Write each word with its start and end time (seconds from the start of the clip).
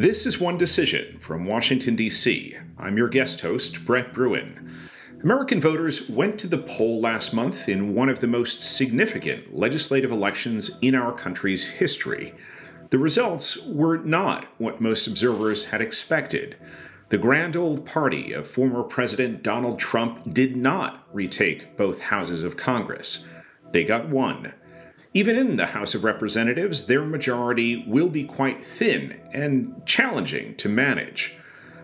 This 0.00 0.24
is 0.24 0.40
One 0.40 0.56
Decision 0.56 1.18
from 1.18 1.44
Washington, 1.44 1.94
D.C. 1.94 2.56
I'm 2.78 2.96
your 2.96 3.10
guest 3.10 3.42
host, 3.42 3.84
Brett 3.84 4.14
Bruen. 4.14 4.74
American 5.22 5.60
voters 5.60 6.08
went 6.08 6.40
to 6.40 6.46
the 6.46 6.56
poll 6.56 7.02
last 7.02 7.34
month 7.34 7.68
in 7.68 7.94
one 7.94 8.08
of 8.08 8.20
the 8.20 8.26
most 8.26 8.62
significant 8.62 9.54
legislative 9.54 10.10
elections 10.10 10.78
in 10.80 10.94
our 10.94 11.12
country's 11.12 11.68
history. 11.68 12.32
The 12.88 12.98
results 12.98 13.58
were 13.66 13.98
not 13.98 14.46
what 14.56 14.80
most 14.80 15.06
observers 15.06 15.66
had 15.66 15.82
expected. 15.82 16.56
The 17.10 17.18
grand 17.18 17.54
old 17.54 17.84
party 17.84 18.32
of 18.32 18.48
former 18.48 18.82
President 18.82 19.42
Donald 19.42 19.78
Trump 19.78 20.32
did 20.32 20.56
not 20.56 21.06
retake 21.12 21.76
both 21.76 22.00
houses 22.00 22.42
of 22.42 22.56
Congress. 22.56 23.28
They 23.72 23.84
got 23.84 24.08
one. 24.08 24.54
Even 25.12 25.36
in 25.36 25.56
the 25.56 25.66
House 25.66 25.94
of 25.94 26.04
Representatives, 26.04 26.86
their 26.86 27.04
majority 27.04 27.84
will 27.88 28.08
be 28.08 28.24
quite 28.24 28.64
thin 28.64 29.20
and 29.32 29.84
challenging 29.84 30.54
to 30.56 30.68
manage. 30.68 31.36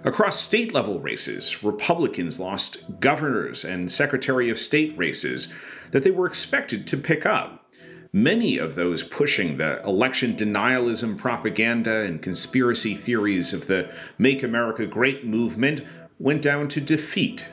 Across 0.05 0.39
state 0.39 0.73
level 0.73 1.01
races, 1.01 1.65
Republicans 1.65 2.39
lost 2.39 3.01
governors 3.01 3.65
and 3.65 3.91
Secretary 3.91 4.49
of 4.49 4.61
State 4.61 4.97
races 4.97 5.53
that 5.91 6.05
they 6.05 6.13
were 6.13 6.27
expected 6.27 6.87
to 6.87 6.97
pick 6.97 7.27
up. 7.27 7.69
Many 8.13 8.59
of 8.59 8.77
those 8.77 9.03
pushing 9.03 9.57
the 9.57 9.83
election 9.83 10.37
denialism 10.37 11.19
propaganda 11.19 12.03
and 12.03 12.23
conspiracy 12.23 12.95
theories 12.95 13.53
of 13.53 13.67
the 13.67 13.93
Make 14.17 14.45
America 14.45 14.87
Great 14.87 15.27
movement 15.27 15.83
went 16.21 16.43
down 16.43 16.69
to 16.69 16.81
defeat. 16.81 17.49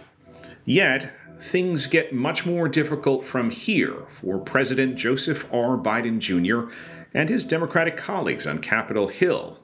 Yet, 0.64 1.12
things 1.44 1.88
get 1.88 2.14
much 2.14 2.46
more 2.46 2.70
difficult 2.70 3.26
from 3.26 3.50
here 3.50 4.06
for 4.22 4.40
President 4.40 4.96
Joseph 4.96 5.46
R. 5.54 5.78
Biden 5.78 6.20
Jr. 6.20 6.74
and 7.14 7.28
his 7.30 7.44
Democratic 7.44 7.98
colleagues 7.98 8.48
on 8.48 8.60
Capitol 8.60 9.10
Hill. 9.10 9.60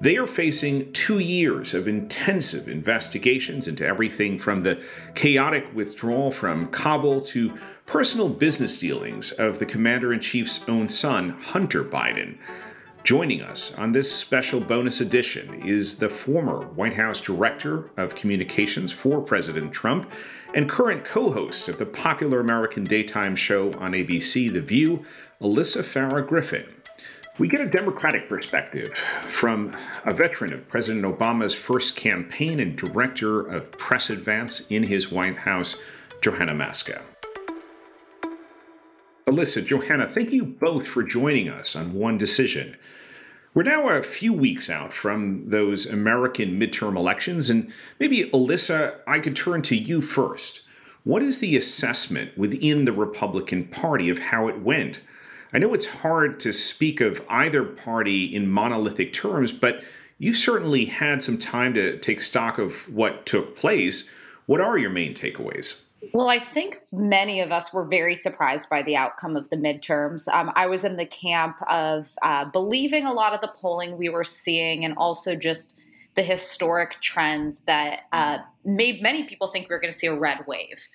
They 0.00 0.16
are 0.16 0.26
facing 0.26 0.90
two 0.92 1.20
years 1.20 1.74
of 1.74 1.86
intensive 1.86 2.66
investigations 2.66 3.68
into 3.68 3.86
everything 3.86 4.38
from 4.38 4.62
the 4.62 4.82
chaotic 5.14 5.72
withdrawal 5.74 6.32
from 6.32 6.66
Kabul 6.66 7.20
to 7.22 7.52
personal 7.86 8.28
business 8.30 8.78
dealings 8.78 9.30
of 9.32 9.58
the 9.58 9.66
commander 9.66 10.12
in 10.12 10.20
chief's 10.20 10.68
own 10.68 10.88
son, 10.88 11.30
Hunter 11.30 11.84
Biden. 11.84 12.38
Joining 13.04 13.42
us 13.42 13.74
on 13.74 13.90
this 13.90 14.14
special 14.14 14.60
bonus 14.60 15.00
edition 15.00 15.54
is 15.66 15.98
the 15.98 16.08
former 16.08 16.66
White 16.68 16.94
House 16.94 17.20
Director 17.20 17.90
of 17.96 18.14
Communications 18.14 18.92
for 18.92 19.20
President 19.20 19.72
Trump 19.72 20.08
and 20.54 20.68
current 20.68 21.04
co 21.04 21.32
host 21.32 21.68
of 21.68 21.78
the 21.78 21.86
popular 21.86 22.38
American 22.38 22.84
daytime 22.84 23.34
show 23.34 23.72
on 23.72 23.90
ABC, 23.90 24.52
The 24.52 24.60
View, 24.60 25.04
Alyssa 25.40 25.82
Farah 25.82 26.24
Griffin. 26.24 26.64
We 27.38 27.48
get 27.48 27.60
a 27.60 27.66
Democratic 27.66 28.28
perspective 28.28 28.96
from 29.26 29.76
a 30.04 30.14
veteran 30.14 30.52
of 30.52 30.68
President 30.68 31.04
Obama's 31.04 31.56
first 31.56 31.96
campaign 31.96 32.60
and 32.60 32.76
director 32.76 33.40
of 33.40 33.72
press 33.72 34.10
advance 34.10 34.68
in 34.68 34.84
his 34.84 35.10
White 35.10 35.38
House, 35.38 35.82
Johanna 36.20 36.52
Maska. 36.52 37.02
Alyssa, 39.26 39.64
Johanna, 39.64 40.06
thank 40.06 40.32
you 40.32 40.44
both 40.44 40.86
for 40.86 41.04
joining 41.04 41.48
us 41.48 41.76
on 41.76 41.94
One 41.94 42.18
Decision. 42.18 42.76
We're 43.54 43.62
now 43.62 43.88
a 43.88 44.02
few 44.02 44.32
weeks 44.32 44.68
out 44.68 44.92
from 44.92 45.48
those 45.48 45.86
American 45.86 46.58
midterm 46.58 46.96
elections, 46.96 47.48
and 47.48 47.72
maybe, 48.00 48.24
Alyssa, 48.30 48.96
I 49.06 49.20
could 49.20 49.36
turn 49.36 49.62
to 49.62 49.76
you 49.76 50.00
first. 50.00 50.62
What 51.04 51.22
is 51.22 51.38
the 51.38 51.56
assessment 51.56 52.36
within 52.36 52.84
the 52.84 52.92
Republican 52.92 53.68
Party 53.68 54.08
of 54.08 54.18
how 54.18 54.48
it 54.48 54.60
went? 54.60 55.00
I 55.52 55.58
know 55.58 55.72
it's 55.72 55.86
hard 55.86 56.40
to 56.40 56.52
speak 56.52 57.00
of 57.00 57.24
either 57.28 57.62
party 57.62 58.24
in 58.24 58.50
monolithic 58.50 59.12
terms, 59.12 59.52
but 59.52 59.84
you 60.18 60.32
certainly 60.32 60.86
had 60.86 61.22
some 61.22 61.38
time 61.38 61.74
to 61.74 61.96
take 61.98 62.22
stock 62.22 62.58
of 62.58 62.92
what 62.92 63.24
took 63.26 63.54
place. 63.54 64.12
What 64.46 64.60
are 64.60 64.78
your 64.78 64.90
main 64.90 65.14
takeaways? 65.14 65.81
Well, 66.12 66.28
I 66.28 66.40
think 66.40 66.80
many 66.90 67.40
of 67.40 67.52
us 67.52 67.72
were 67.72 67.86
very 67.86 68.16
surprised 68.16 68.68
by 68.68 68.82
the 68.82 68.96
outcome 68.96 69.36
of 69.36 69.48
the 69.50 69.56
midterms. 69.56 70.26
Um, 70.28 70.50
I 70.56 70.66
was 70.66 70.84
in 70.84 70.96
the 70.96 71.06
camp 71.06 71.56
of 71.68 72.08
uh, 72.22 72.46
believing 72.46 73.06
a 73.06 73.12
lot 73.12 73.34
of 73.34 73.40
the 73.40 73.52
polling 73.54 73.96
we 73.96 74.08
were 74.08 74.24
seeing 74.24 74.84
and 74.84 74.94
also 74.96 75.36
just 75.36 75.74
the 76.14 76.22
historic 76.22 77.00
trends 77.00 77.60
that 77.62 78.00
uh, 78.12 78.38
made 78.64 79.00
many 79.00 79.24
people 79.24 79.48
think 79.48 79.68
we 79.68 79.74
were 79.74 79.80
going 79.80 79.92
to 79.92 79.98
see 79.98 80.08
a 80.08 80.14
red 80.14 80.38
wave. 80.46 80.86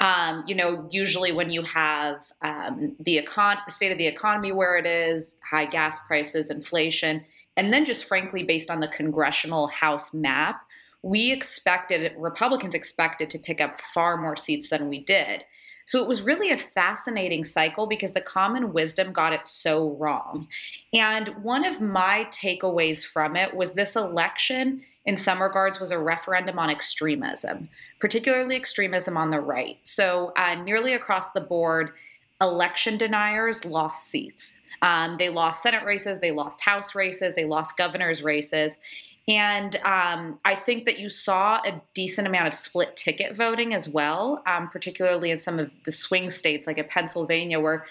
Um, 0.00 0.44
you 0.46 0.54
know, 0.54 0.86
usually 0.90 1.32
when 1.32 1.48
you 1.48 1.62
have 1.62 2.16
um, 2.42 2.94
the, 3.00 3.24
econ- 3.24 3.70
state 3.70 3.92
of 3.92 3.98
the 3.98 4.06
economy 4.06 4.52
where 4.52 4.76
it 4.76 4.84
is, 4.84 5.36
high 5.48 5.64
gas 5.64 5.98
prices, 6.06 6.50
inflation, 6.50 7.24
and 7.56 7.72
then 7.72 7.86
just 7.86 8.04
frankly 8.04 8.42
based 8.42 8.70
on 8.70 8.80
the 8.80 8.88
congressional 8.88 9.68
House 9.68 10.12
map, 10.12 10.60
we 11.02 11.32
expected, 11.32 12.12
Republicans 12.16 12.74
expected 12.74 13.30
to 13.30 13.38
pick 13.38 13.60
up 13.60 13.80
far 13.80 14.16
more 14.16 14.36
seats 14.36 14.70
than 14.70 14.88
we 14.88 15.04
did. 15.04 15.44
So 15.86 16.02
it 16.02 16.08
was 16.08 16.22
really 16.22 16.50
a 16.50 16.58
fascinating 16.58 17.44
cycle 17.44 17.86
because 17.86 18.12
the 18.12 18.20
common 18.20 18.72
wisdom 18.72 19.12
got 19.12 19.32
it 19.32 19.46
so 19.46 19.96
wrong. 20.00 20.48
And 20.92 21.28
one 21.44 21.64
of 21.64 21.80
my 21.80 22.26
takeaways 22.32 23.04
from 23.04 23.36
it 23.36 23.54
was 23.54 23.72
this 23.72 23.94
election, 23.94 24.82
in 25.04 25.16
some 25.16 25.40
regards, 25.40 25.78
was 25.78 25.92
a 25.92 25.98
referendum 25.98 26.58
on 26.58 26.70
extremism, 26.70 27.68
particularly 28.00 28.56
extremism 28.56 29.16
on 29.16 29.30
the 29.30 29.38
right. 29.38 29.78
So 29.84 30.32
uh, 30.36 30.56
nearly 30.56 30.92
across 30.92 31.30
the 31.30 31.40
board, 31.40 31.92
election 32.40 32.98
deniers 32.98 33.64
lost 33.64 34.08
seats. 34.08 34.58
Um, 34.82 35.16
they 35.18 35.28
lost 35.28 35.62
Senate 35.62 35.84
races, 35.84 36.18
they 36.18 36.32
lost 36.32 36.60
House 36.60 36.96
races, 36.96 37.34
they 37.36 37.44
lost 37.44 37.76
governor's 37.76 38.24
races. 38.24 38.78
And 39.28 39.76
um, 39.76 40.38
I 40.44 40.54
think 40.54 40.84
that 40.84 40.98
you 41.00 41.10
saw 41.10 41.56
a 41.64 41.82
decent 41.94 42.28
amount 42.28 42.46
of 42.46 42.54
split 42.54 42.96
ticket 42.96 43.36
voting 43.36 43.74
as 43.74 43.88
well, 43.88 44.42
um, 44.46 44.68
particularly 44.68 45.32
in 45.32 45.36
some 45.36 45.58
of 45.58 45.70
the 45.84 45.92
swing 45.92 46.30
states 46.30 46.66
like 46.66 46.78
in 46.78 46.84
Pennsylvania, 46.84 47.58
where 47.58 47.86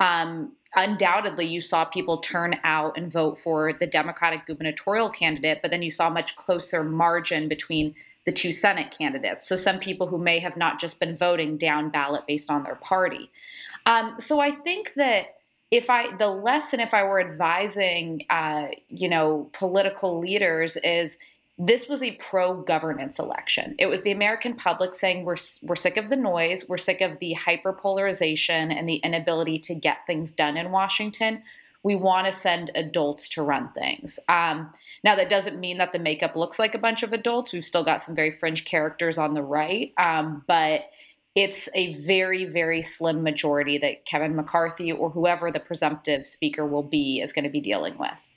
um, 0.00 0.52
undoubtedly 0.74 1.46
you 1.46 1.60
saw 1.60 1.84
people 1.84 2.18
turn 2.18 2.56
out 2.64 2.96
and 2.96 3.12
vote 3.12 3.38
for 3.38 3.72
the 3.72 3.86
Democratic 3.86 4.44
gubernatorial 4.46 5.08
candidate, 5.08 5.60
but 5.62 5.70
then 5.70 5.82
you 5.82 5.90
saw 5.90 6.08
a 6.08 6.10
much 6.10 6.34
closer 6.34 6.82
margin 6.82 7.48
between 7.48 7.94
the 8.24 8.32
two 8.32 8.52
Senate 8.52 8.90
candidates. 8.96 9.46
So 9.48 9.56
some 9.56 9.78
people 9.78 10.06
who 10.06 10.18
may 10.18 10.38
have 10.40 10.56
not 10.56 10.80
just 10.80 10.98
been 10.98 11.16
voting 11.16 11.58
down 11.58 11.90
ballot 11.90 12.26
based 12.26 12.50
on 12.50 12.62
their 12.64 12.76
party. 12.76 13.30
Um, 13.86 14.16
so 14.18 14.40
I 14.40 14.50
think 14.50 14.94
that 14.94 15.36
if 15.72 15.88
I 15.88 16.14
the 16.18 16.28
lesson 16.28 16.78
if 16.78 16.94
I 16.94 17.02
were 17.02 17.20
advising 17.20 18.26
uh, 18.30 18.68
you 18.88 19.08
know 19.08 19.50
political 19.54 20.20
leaders 20.20 20.76
is 20.76 21.18
this 21.58 21.88
was 21.88 22.02
a 22.02 22.12
pro 22.12 22.62
governance 22.62 23.18
election. 23.18 23.74
It 23.78 23.86
was 23.86 24.02
the 24.02 24.10
American 24.10 24.54
public 24.54 24.94
saying 24.94 25.24
we're 25.24 25.36
we're 25.62 25.76
sick 25.76 25.96
of 25.96 26.10
the 26.10 26.16
noise, 26.16 26.68
we're 26.68 26.78
sick 26.78 27.00
of 27.00 27.18
the 27.18 27.34
hyperpolarization 27.34 28.72
and 28.72 28.88
the 28.88 28.96
inability 28.96 29.58
to 29.60 29.74
get 29.74 30.06
things 30.06 30.32
done 30.32 30.56
in 30.56 30.70
Washington. 30.70 31.42
We 31.84 31.96
want 31.96 32.26
to 32.26 32.32
send 32.32 32.70
adults 32.76 33.28
to 33.30 33.42
run 33.42 33.70
things. 33.72 34.20
Um, 34.28 34.72
now 35.02 35.16
that 35.16 35.30
doesn't 35.30 35.58
mean 35.58 35.78
that 35.78 35.92
the 35.92 35.98
makeup 35.98 36.36
looks 36.36 36.58
like 36.58 36.74
a 36.74 36.78
bunch 36.78 37.02
of 37.02 37.12
adults. 37.12 37.52
We've 37.52 37.64
still 37.64 37.82
got 37.82 38.02
some 38.02 38.14
very 38.14 38.30
fringe 38.30 38.64
characters 38.64 39.18
on 39.18 39.34
the 39.34 39.42
right, 39.42 39.92
um, 39.98 40.44
but 40.46 40.82
it's 41.34 41.68
a 41.74 41.94
very, 41.94 42.44
very 42.44 42.82
slim 42.82 43.22
majority 43.22 43.78
that 43.78 44.04
Kevin 44.04 44.36
McCarthy 44.36 44.92
or 44.92 45.10
whoever 45.10 45.50
the 45.50 45.60
presumptive 45.60 46.26
speaker 46.26 46.66
will 46.66 46.82
be 46.82 47.20
is 47.20 47.32
going 47.32 47.44
to 47.44 47.50
be 47.50 47.60
dealing 47.60 47.96
with. 47.98 48.28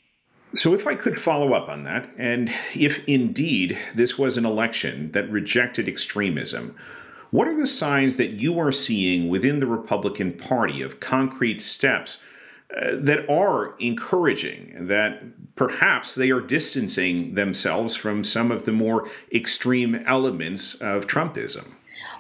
So, 0.56 0.74
if 0.74 0.88
I 0.88 0.96
could 0.96 1.20
follow 1.20 1.54
up 1.54 1.68
on 1.68 1.84
that, 1.84 2.08
and 2.18 2.50
if 2.74 3.06
indeed 3.10 3.78
this 3.94 4.18
was 4.18 4.38
an 4.38 4.46
election 4.46 5.12
that 5.12 5.30
rejected 5.30 5.90
extremism, 5.90 6.78
what 7.32 7.50
are 7.50 7.58
the 7.58 7.68
signs 7.68 8.16
that 8.16 8.32
you 8.32 8.58
are 8.60 8.72
seeing 8.72 9.28
within 9.28 9.60
the 9.60 9.68
Republican 9.68 10.32
Party 10.32 10.82
of 10.82 11.02
concrete 11.02 11.62
steps 11.62 12.24
uh, 12.74 12.92
that 12.94 13.30
are 13.30 13.76
encouraging, 13.80 14.88
that 14.88 15.24
perhaps 15.56 16.16
they 16.16 16.32
are 16.32 16.40
distancing 16.40 17.36
themselves 17.36 17.98
from 17.98 18.24
some 18.24 18.52
of 18.52 18.64
the 18.64 18.72
more 18.72 19.10
extreme 19.34 19.96
elements 20.06 20.76
of 20.76 21.08
Trumpism? 21.08 21.74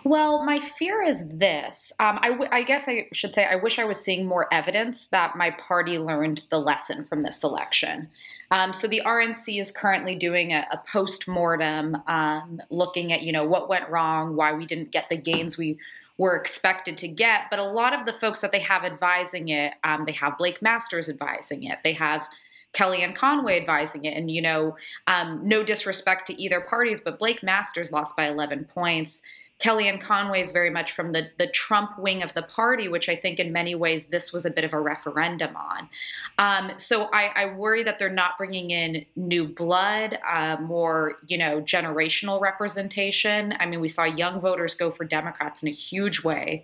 Well, 0.06 0.46
my 0.46 0.60
fear 0.60 1.02
is 1.02 1.28
this. 1.30 1.92
Um, 2.00 2.19
I, 2.22 2.30
w- 2.30 2.50
I 2.52 2.62
guess 2.62 2.88
I 2.88 3.07
should 3.12 3.34
say 3.34 3.44
I 3.44 3.56
wish 3.56 3.80
I 3.80 3.86
was 3.86 4.00
seeing 4.00 4.28
more 4.28 4.48
evidence 4.54 5.07
that 5.07 5.36
my 5.36 5.50
party 5.50 5.98
learned 5.98 6.46
the 6.52 6.60
lesson 6.60 7.04
from 7.04 7.24
this 7.24 7.44
election. 7.44 8.07
Um, 8.52 8.72
so 8.72 8.88
the 8.88 9.02
RNC 9.04 9.60
is 9.60 9.72
currently 9.72 10.13
doing 10.13 10.54
a, 10.54 10.68
a 10.72 10.78
post 10.92 11.28
mortem, 11.28 11.98
um, 12.06 12.62
looking 12.69 13.13
at 13.13 13.24
you 13.24 13.31
know 13.31 13.46
what 13.46 13.68
went 13.68 13.90
wrong, 13.90 14.36
why 14.36 14.54
we 14.54 14.68
didn't 14.68 14.92
get 14.92 15.10
the 15.10 15.18
gains 15.18 15.57
we 15.57 15.80
were 16.19 16.36
expected 16.36 16.98
to 17.00 17.07
get. 17.07 17.46
But 17.50 17.57
a 17.57 17.63
lot 17.63 18.00
of 18.00 18.06
the 18.06 18.13
folks 18.13 18.42
that 18.42 18.52
they 18.52 18.60
have 18.60 18.84
advising 18.84 19.50
it, 19.50 19.74
um, 19.84 20.06
they 20.06 20.12
have 20.12 20.38
Blake 20.38 20.62
Masters 20.62 21.10
advising 21.10 21.63
it. 21.63 21.80
They 21.84 21.94
have 21.94 22.28
Kellyanne 22.75 23.16
Conway 23.16 23.60
advising 23.60 24.06
it. 24.06 24.16
And, 24.16 24.30
you 24.30 24.42
know, 24.42 24.75
um, 25.07 25.42
no 25.44 25.63
disrespect 25.63 26.28
to 26.28 26.42
either 26.42 26.62
parties, 26.62 27.02
but 27.04 27.18
Blake 27.18 27.42
Masters 27.42 27.92
lost 27.92 28.16
by 28.16 28.28
11 28.28 28.66
points. 28.66 29.22
Kellyanne 29.62 30.02
Conway 30.02 30.42
is 30.42 30.52
very 30.52 30.69
much 30.69 30.92
from 30.92 31.13
the, 31.13 31.30
the 31.38 31.48
Trump 31.48 31.98
wing 31.98 32.22
of 32.22 32.34
the 32.34 32.44
party, 32.44 32.90
which 32.90 33.07
I 33.07 33.16
think 33.16 33.40
in 33.40 33.54
many 33.54 33.74
ways 33.74 34.06
this 34.07 34.34
was 34.34 34.46
a 34.46 34.52
bit 34.52 34.66
of 34.66 34.74
a 34.74 34.80
referendum 34.80 35.56
on. 35.56 35.90
Um, 36.38 36.78
so 36.78 37.06
I, 37.13 37.31
I, 37.36 37.56
worry 37.56 37.81
that 37.84 37.98
they're 37.98 38.10
not 38.10 38.38
bringing 38.38 38.72
in 38.72 39.06
new 39.16 39.48
blood, 39.48 40.19
uh, 40.30 40.57
more 40.60 41.16
you 41.28 41.38
know 41.38 41.62
generational 41.62 42.42
representation. 42.42 43.54
I 43.60 43.66
mean, 43.66 43.80
we 43.80 43.88
saw 43.88 44.04
young 44.04 44.42
voters 44.42 44.75
go 44.75 44.92
for 44.92 45.06
Democrats 45.06 45.63
in 45.63 45.69
a 45.69 45.72
huge 45.72 46.24
way, 46.24 46.62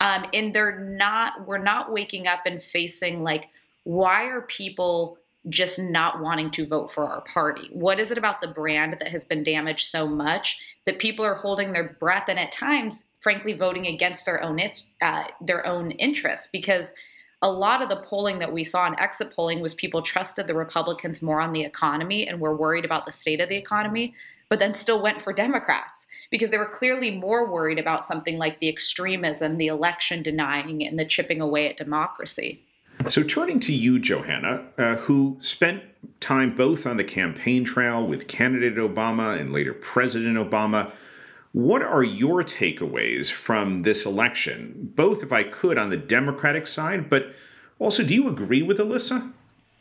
um, 0.00 0.26
and 0.34 0.52
they're 0.52 0.80
not. 0.80 1.46
We're 1.46 1.58
not 1.58 1.92
waking 1.92 2.26
up 2.26 2.40
and 2.44 2.60
facing 2.60 3.22
like, 3.22 3.50
why 3.84 4.24
are 4.24 4.42
people 4.42 5.18
just 5.48 5.78
not 5.78 6.20
wanting 6.20 6.50
to 6.52 6.66
vote 6.66 6.92
for 6.92 7.08
our 7.08 7.22
party? 7.22 7.68
What 7.72 7.98
is 7.98 8.10
it 8.10 8.18
about 8.18 8.40
the 8.40 8.48
brand 8.48 8.96
that 8.98 9.08
has 9.08 9.24
been 9.24 9.42
damaged 9.42 9.88
so 9.88 10.06
much 10.06 10.58
that 10.86 10.98
people 10.98 11.24
are 11.24 11.34
holding 11.34 11.72
their 11.72 11.96
breath 11.98 12.28
and 12.28 12.38
at 12.38 12.52
times, 12.52 13.04
frankly, 13.20 13.52
voting 13.52 13.86
against 13.86 14.24
their 14.24 14.42
own 14.42 14.60
uh, 15.00 15.24
their 15.40 15.66
own 15.66 15.90
interests? 15.92 16.48
Because 16.52 16.92
a 17.42 17.50
lot 17.50 17.82
of 17.82 17.88
the 17.88 18.04
polling 18.08 18.38
that 18.38 18.52
we 18.52 18.62
saw 18.62 18.86
in 18.86 18.98
exit 19.00 19.34
polling 19.34 19.60
was 19.60 19.74
people 19.74 20.00
trusted 20.00 20.46
the 20.46 20.54
Republicans 20.54 21.22
more 21.22 21.40
on 21.40 21.52
the 21.52 21.64
economy 21.64 22.26
and 22.28 22.40
were 22.40 22.56
worried 22.56 22.84
about 22.84 23.04
the 23.04 23.12
state 23.12 23.40
of 23.40 23.48
the 23.48 23.56
economy, 23.56 24.14
but 24.48 24.60
then 24.60 24.72
still 24.72 25.02
went 25.02 25.20
for 25.20 25.32
Democrats 25.32 26.06
because 26.30 26.50
they 26.50 26.58
were 26.58 26.66
clearly 26.66 27.10
more 27.10 27.50
worried 27.50 27.80
about 27.80 28.04
something 28.04 28.38
like 28.38 28.60
the 28.60 28.68
extremism, 28.68 29.58
the 29.58 29.66
election 29.66 30.22
denying, 30.22 30.86
and 30.86 30.98
the 30.98 31.04
chipping 31.04 31.40
away 31.40 31.68
at 31.68 31.76
democracy. 31.76 32.62
So, 33.08 33.22
turning 33.22 33.58
to 33.60 33.72
you, 33.72 33.98
Johanna, 33.98 34.64
uh, 34.78 34.96
who 34.96 35.36
spent 35.40 35.82
time 36.20 36.54
both 36.54 36.86
on 36.86 36.96
the 36.96 37.04
campaign 37.04 37.64
trail 37.64 38.06
with 38.06 38.28
candidate 38.28 38.76
Obama 38.76 39.38
and 39.38 39.52
later 39.52 39.72
President 39.72 40.36
Obama, 40.36 40.90
what 41.52 41.82
are 41.82 42.02
your 42.02 42.42
takeaways 42.42 43.30
from 43.30 43.80
this 43.80 44.06
election? 44.06 44.92
Both, 44.94 45.22
if 45.22 45.32
I 45.32 45.42
could, 45.42 45.78
on 45.78 45.90
the 45.90 45.96
Democratic 45.96 46.66
side, 46.66 47.10
but 47.10 47.34
also, 47.78 48.04
do 48.04 48.14
you 48.14 48.28
agree 48.28 48.62
with 48.62 48.78
Alyssa? 48.78 49.32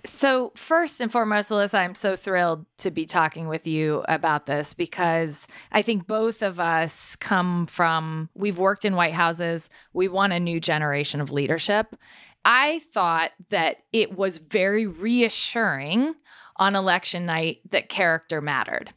So, 0.04 0.52
first 0.56 1.00
and 1.00 1.12
foremost, 1.12 1.50
Alyssa, 1.50 1.76
I'm 1.76 1.94
so 1.94 2.16
thrilled 2.16 2.66
to 2.80 2.90
be 2.90 3.06
talking 3.06 3.48
with 3.48 3.68
you 3.68 4.04
about 4.08 4.48
this 4.48 4.74
because 4.74 5.46
I 5.72 5.84
think 5.84 6.08
both 6.08 6.42
of 6.42 6.60
us 6.60 7.16
come 7.18 7.68
from, 7.68 8.30
we've 8.34 8.58
worked 8.58 8.84
in 8.84 8.96
White 8.96 9.14
Houses, 9.14 9.70
we 9.94 10.08
want 10.08 10.34
a 10.34 10.40
new 10.40 10.60
generation 10.60 11.22
of 11.22 11.32
leadership. 11.32 11.96
I 12.44 12.80
thought 12.92 13.32
that 13.50 13.78
it 13.94 14.18
was 14.18 14.40
very 14.40 14.88
reassuring 14.88 16.16
on 16.56 16.76
election 16.76 17.26
night 17.26 17.60
that 17.70 17.90
character 17.90 18.42
mattered. 18.42 18.92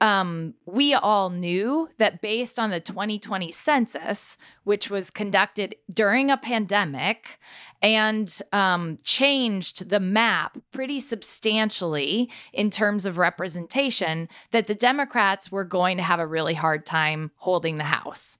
Um, 0.00 0.54
we 0.66 0.94
all 0.94 1.30
knew 1.30 1.88
that 1.98 2.20
based 2.20 2.58
on 2.58 2.70
the 2.70 2.80
2020 2.80 3.52
census, 3.52 4.36
which 4.64 4.90
was 4.90 5.10
conducted 5.10 5.76
during 5.92 6.30
a 6.30 6.36
pandemic 6.36 7.38
and 7.80 8.40
um, 8.52 8.96
changed 9.02 9.88
the 9.88 10.00
map 10.00 10.58
pretty 10.72 11.00
substantially 11.00 12.30
in 12.52 12.70
terms 12.70 13.06
of 13.06 13.18
representation, 13.18 14.28
that 14.50 14.66
the 14.66 14.74
Democrats 14.74 15.52
were 15.52 15.64
going 15.64 15.96
to 15.98 16.02
have 16.02 16.18
a 16.18 16.26
really 16.26 16.54
hard 16.54 16.84
time 16.84 17.30
holding 17.36 17.76
the 17.76 17.84
House. 17.84 18.38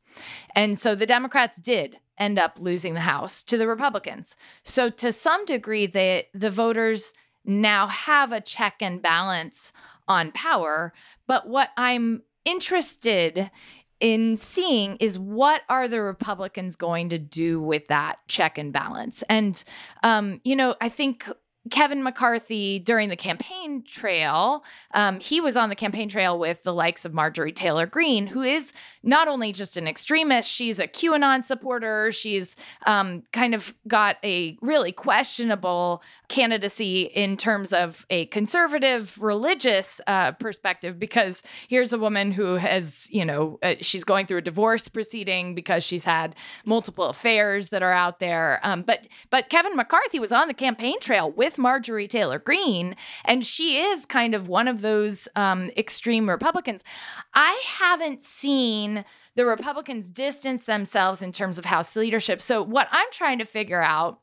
And 0.54 0.78
so 0.78 0.94
the 0.94 1.06
Democrats 1.06 1.60
did 1.60 1.98
end 2.18 2.38
up 2.38 2.58
losing 2.58 2.94
the 2.94 3.00
House 3.00 3.42
to 3.44 3.56
the 3.56 3.66
Republicans. 3.66 4.36
So 4.62 4.90
to 4.90 5.12
some 5.12 5.44
degree, 5.44 5.86
they, 5.86 6.28
the 6.34 6.50
voters 6.50 7.12
now 7.44 7.86
have 7.86 8.32
a 8.32 8.40
check 8.40 8.76
and 8.80 9.02
balance 9.02 9.72
on 10.06 10.32
power. 10.32 10.92
But 11.26 11.48
what 11.48 11.70
I'm 11.76 12.22
interested 12.44 13.50
in 14.00 14.36
seeing 14.36 14.96
is 14.96 15.18
what 15.18 15.62
are 15.68 15.86
the 15.86 16.02
Republicans 16.02 16.74
going 16.74 17.08
to 17.08 17.18
do 17.18 17.60
with 17.60 17.86
that 17.88 18.18
check 18.26 18.58
and 18.58 18.72
balance? 18.72 19.22
And, 19.28 19.62
um, 20.02 20.40
you 20.44 20.56
know, 20.56 20.74
I 20.80 20.88
think 20.88 21.28
Kevin 21.70 22.02
McCarthy 22.02 22.80
during 22.80 23.08
the 23.08 23.16
campaign 23.16 23.84
trail, 23.86 24.64
um, 24.94 25.20
he 25.20 25.40
was 25.40 25.56
on 25.56 25.68
the 25.68 25.76
campaign 25.76 26.08
trail 26.08 26.38
with 26.38 26.64
the 26.64 26.74
likes 26.74 27.04
of 27.04 27.14
Marjorie 27.14 27.52
Taylor 27.52 27.86
Greene, 27.86 28.26
who 28.26 28.42
is 28.42 28.72
not 29.04 29.28
only 29.28 29.52
just 29.52 29.76
an 29.76 29.86
extremist, 29.86 30.50
she's 30.50 30.80
a 30.80 30.88
QAnon 30.88 31.44
supporter. 31.44 32.10
She's 32.10 32.56
um, 32.84 33.22
kind 33.32 33.54
of 33.54 33.74
got 33.86 34.16
a 34.24 34.58
really 34.60 34.90
questionable 34.90 36.02
candidacy 36.28 37.02
in 37.02 37.36
terms 37.36 37.72
of 37.72 38.06
a 38.10 38.26
conservative 38.26 39.22
religious 39.22 40.00
uh, 40.06 40.32
perspective, 40.32 40.98
because 40.98 41.42
here's 41.68 41.92
a 41.92 41.98
woman 41.98 42.32
who 42.32 42.56
has, 42.56 43.06
you 43.10 43.24
know, 43.24 43.58
uh, 43.62 43.74
she's 43.80 44.02
going 44.02 44.26
through 44.26 44.38
a 44.38 44.42
divorce 44.42 44.88
proceeding 44.88 45.54
because 45.54 45.84
she's 45.84 46.04
had 46.04 46.34
multiple 46.64 47.04
affairs 47.04 47.68
that 47.68 47.82
are 47.82 47.92
out 47.92 48.18
there. 48.18 48.58
Um, 48.64 48.82
but 48.82 49.06
but 49.30 49.48
Kevin 49.48 49.76
McCarthy 49.76 50.18
was 50.18 50.32
on 50.32 50.48
the 50.48 50.54
campaign 50.54 50.98
trail 50.98 51.30
with 51.30 51.51
with 51.52 51.58
Marjorie 51.58 52.08
Taylor 52.08 52.38
Greene, 52.38 52.96
and 53.26 53.44
she 53.44 53.78
is 53.78 54.06
kind 54.06 54.34
of 54.34 54.48
one 54.48 54.68
of 54.68 54.80
those 54.80 55.28
um, 55.36 55.70
extreme 55.76 56.28
Republicans. 56.28 56.82
I 57.34 57.62
haven't 57.78 58.22
seen 58.22 59.04
the 59.34 59.44
Republicans 59.44 60.08
distance 60.10 60.64
themselves 60.64 61.20
in 61.20 61.30
terms 61.30 61.58
of 61.58 61.66
House 61.66 61.94
leadership. 61.94 62.40
So, 62.40 62.62
what 62.62 62.88
I'm 62.90 63.06
trying 63.12 63.38
to 63.38 63.44
figure 63.44 63.82
out 63.82 64.21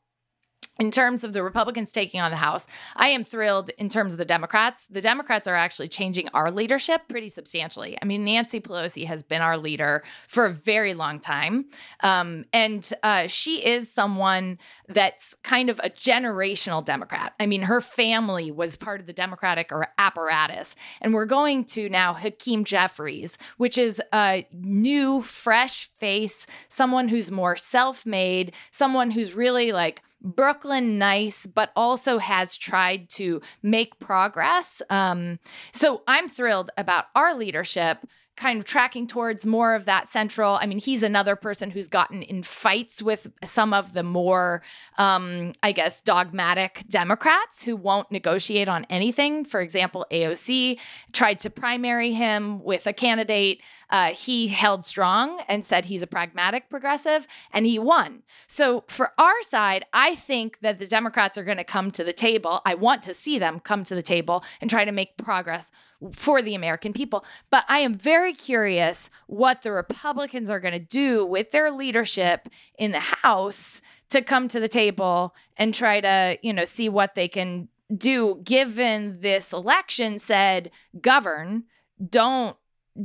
in 0.80 0.90
terms 0.90 1.22
of 1.22 1.34
the 1.34 1.42
Republicans 1.42 1.92
taking 1.92 2.20
on 2.20 2.30
the 2.30 2.38
House, 2.38 2.66
I 2.96 3.10
am 3.10 3.22
thrilled 3.22 3.70
in 3.76 3.90
terms 3.90 4.14
of 4.14 4.18
the 4.18 4.24
Democrats. 4.24 4.86
The 4.88 5.02
Democrats 5.02 5.46
are 5.46 5.54
actually 5.54 5.88
changing 5.88 6.28
our 6.30 6.50
leadership 6.50 7.02
pretty 7.06 7.28
substantially. 7.28 7.98
I 8.00 8.06
mean, 8.06 8.24
Nancy 8.24 8.60
Pelosi 8.60 9.04
has 9.04 9.22
been 9.22 9.42
our 9.42 9.58
leader 9.58 10.02
for 10.26 10.46
a 10.46 10.50
very 10.50 10.94
long 10.94 11.20
time. 11.20 11.66
Um, 12.02 12.46
and 12.54 12.90
uh, 13.02 13.26
she 13.26 13.64
is 13.64 13.92
someone 13.92 14.58
that's 14.88 15.34
kind 15.42 15.68
of 15.68 15.78
a 15.84 15.90
generational 15.90 16.82
Democrat. 16.82 17.34
I 17.38 17.44
mean, 17.44 17.62
her 17.62 17.82
family 17.82 18.50
was 18.50 18.76
part 18.76 19.00
of 19.00 19.06
the 19.06 19.12
Democratic 19.12 19.70
apparatus. 19.98 20.74
And 21.02 21.12
we're 21.12 21.26
going 21.26 21.66
to 21.66 21.90
now 21.90 22.14
Hakeem 22.14 22.64
Jeffries, 22.64 23.36
which 23.58 23.76
is 23.76 24.00
a 24.14 24.46
new, 24.52 25.20
fresh 25.20 25.90
face, 25.98 26.46
someone 26.70 27.08
who's 27.08 27.30
more 27.30 27.54
self 27.54 28.06
made, 28.06 28.54
someone 28.70 29.10
who's 29.10 29.34
really 29.34 29.72
like, 29.72 30.02
Brooklyn 30.22 30.98
nice, 30.98 31.46
but 31.46 31.72
also 31.74 32.18
has 32.18 32.56
tried 32.56 33.08
to 33.10 33.40
make 33.62 33.98
progress. 33.98 34.82
Um, 34.90 35.38
so 35.72 36.02
I'm 36.06 36.28
thrilled 36.28 36.70
about 36.76 37.06
our 37.14 37.34
leadership 37.34 37.98
kind 38.40 38.58
of 38.58 38.64
tracking 38.64 39.06
towards 39.06 39.44
more 39.44 39.74
of 39.74 39.84
that 39.84 40.08
central. 40.08 40.54
I 40.54 40.64
mean, 40.64 40.78
he's 40.78 41.02
another 41.02 41.36
person 41.36 41.70
who's 41.70 41.88
gotten 41.88 42.22
in 42.22 42.42
fights 42.42 43.02
with 43.02 43.30
some 43.44 43.74
of 43.74 43.92
the 43.92 44.02
more, 44.02 44.62
um, 44.96 45.52
I 45.62 45.72
guess, 45.72 46.00
dogmatic 46.00 46.84
Democrats 46.88 47.62
who 47.64 47.76
won't 47.76 48.10
negotiate 48.10 48.66
on 48.66 48.86
anything. 48.88 49.44
For 49.44 49.60
example, 49.60 50.06
AOC 50.10 50.80
tried 51.12 51.38
to 51.40 51.50
primary 51.50 52.12
him 52.12 52.64
with 52.64 52.86
a 52.86 52.94
candidate. 52.94 53.60
Uh, 53.90 54.14
he 54.14 54.48
held 54.48 54.86
strong 54.86 55.42
and 55.46 55.62
said 55.62 55.84
he's 55.84 56.02
a 56.02 56.06
pragmatic 56.06 56.70
progressive, 56.70 57.26
and 57.52 57.66
he 57.66 57.78
won. 57.78 58.22
So 58.46 58.84
for 58.88 59.12
our 59.18 59.42
side, 59.50 59.84
I 59.92 60.14
think 60.14 60.60
that 60.60 60.78
the 60.78 60.86
Democrats 60.86 61.36
are 61.36 61.44
going 61.44 61.58
to 61.58 61.64
come 61.64 61.90
to 61.90 62.04
the 62.04 62.14
table. 62.14 62.62
I 62.64 62.74
want 62.74 63.02
to 63.02 63.12
see 63.12 63.38
them 63.38 63.60
come 63.60 63.84
to 63.84 63.94
the 63.94 64.02
table 64.02 64.42
and 64.62 64.70
try 64.70 64.86
to 64.86 64.92
make 64.92 65.18
progress 65.18 65.70
for 66.12 66.42
the 66.42 66.54
American 66.54 66.92
people. 66.92 67.24
But 67.50 67.64
I 67.68 67.80
am 67.80 67.94
very 67.94 68.32
curious 68.32 69.10
what 69.26 69.62
the 69.62 69.72
Republicans 69.72 70.50
are 70.50 70.60
going 70.60 70.72
to 70.72 70.78
do 70.78 71.24
with 71.24 71.50
their 71.50 71.70
leadership 71.70 72.48
in 72.78 72.92
the 72.92 73.00
House 73.00 73.82
to 74.10 74.22
come 74.22 74.48
to 74.48 74.60
the 74.60 74.68
table 74.68 75.34
and 75.56 75.74
try 75.74 76.00
to, 76.00 76.38
you 76.42 76.52
know, 76.52 76.64
see 76.64 76.88
what 76.88 77.14
they 77.14 77.28
can 77.28 77.68
do 77.96 78.40
given 78.44 79.20
this 79.20 79.52
election 79.52 80.18
said 80.18 80.70
govern, 81.00 81.64
don't 82.08 82.56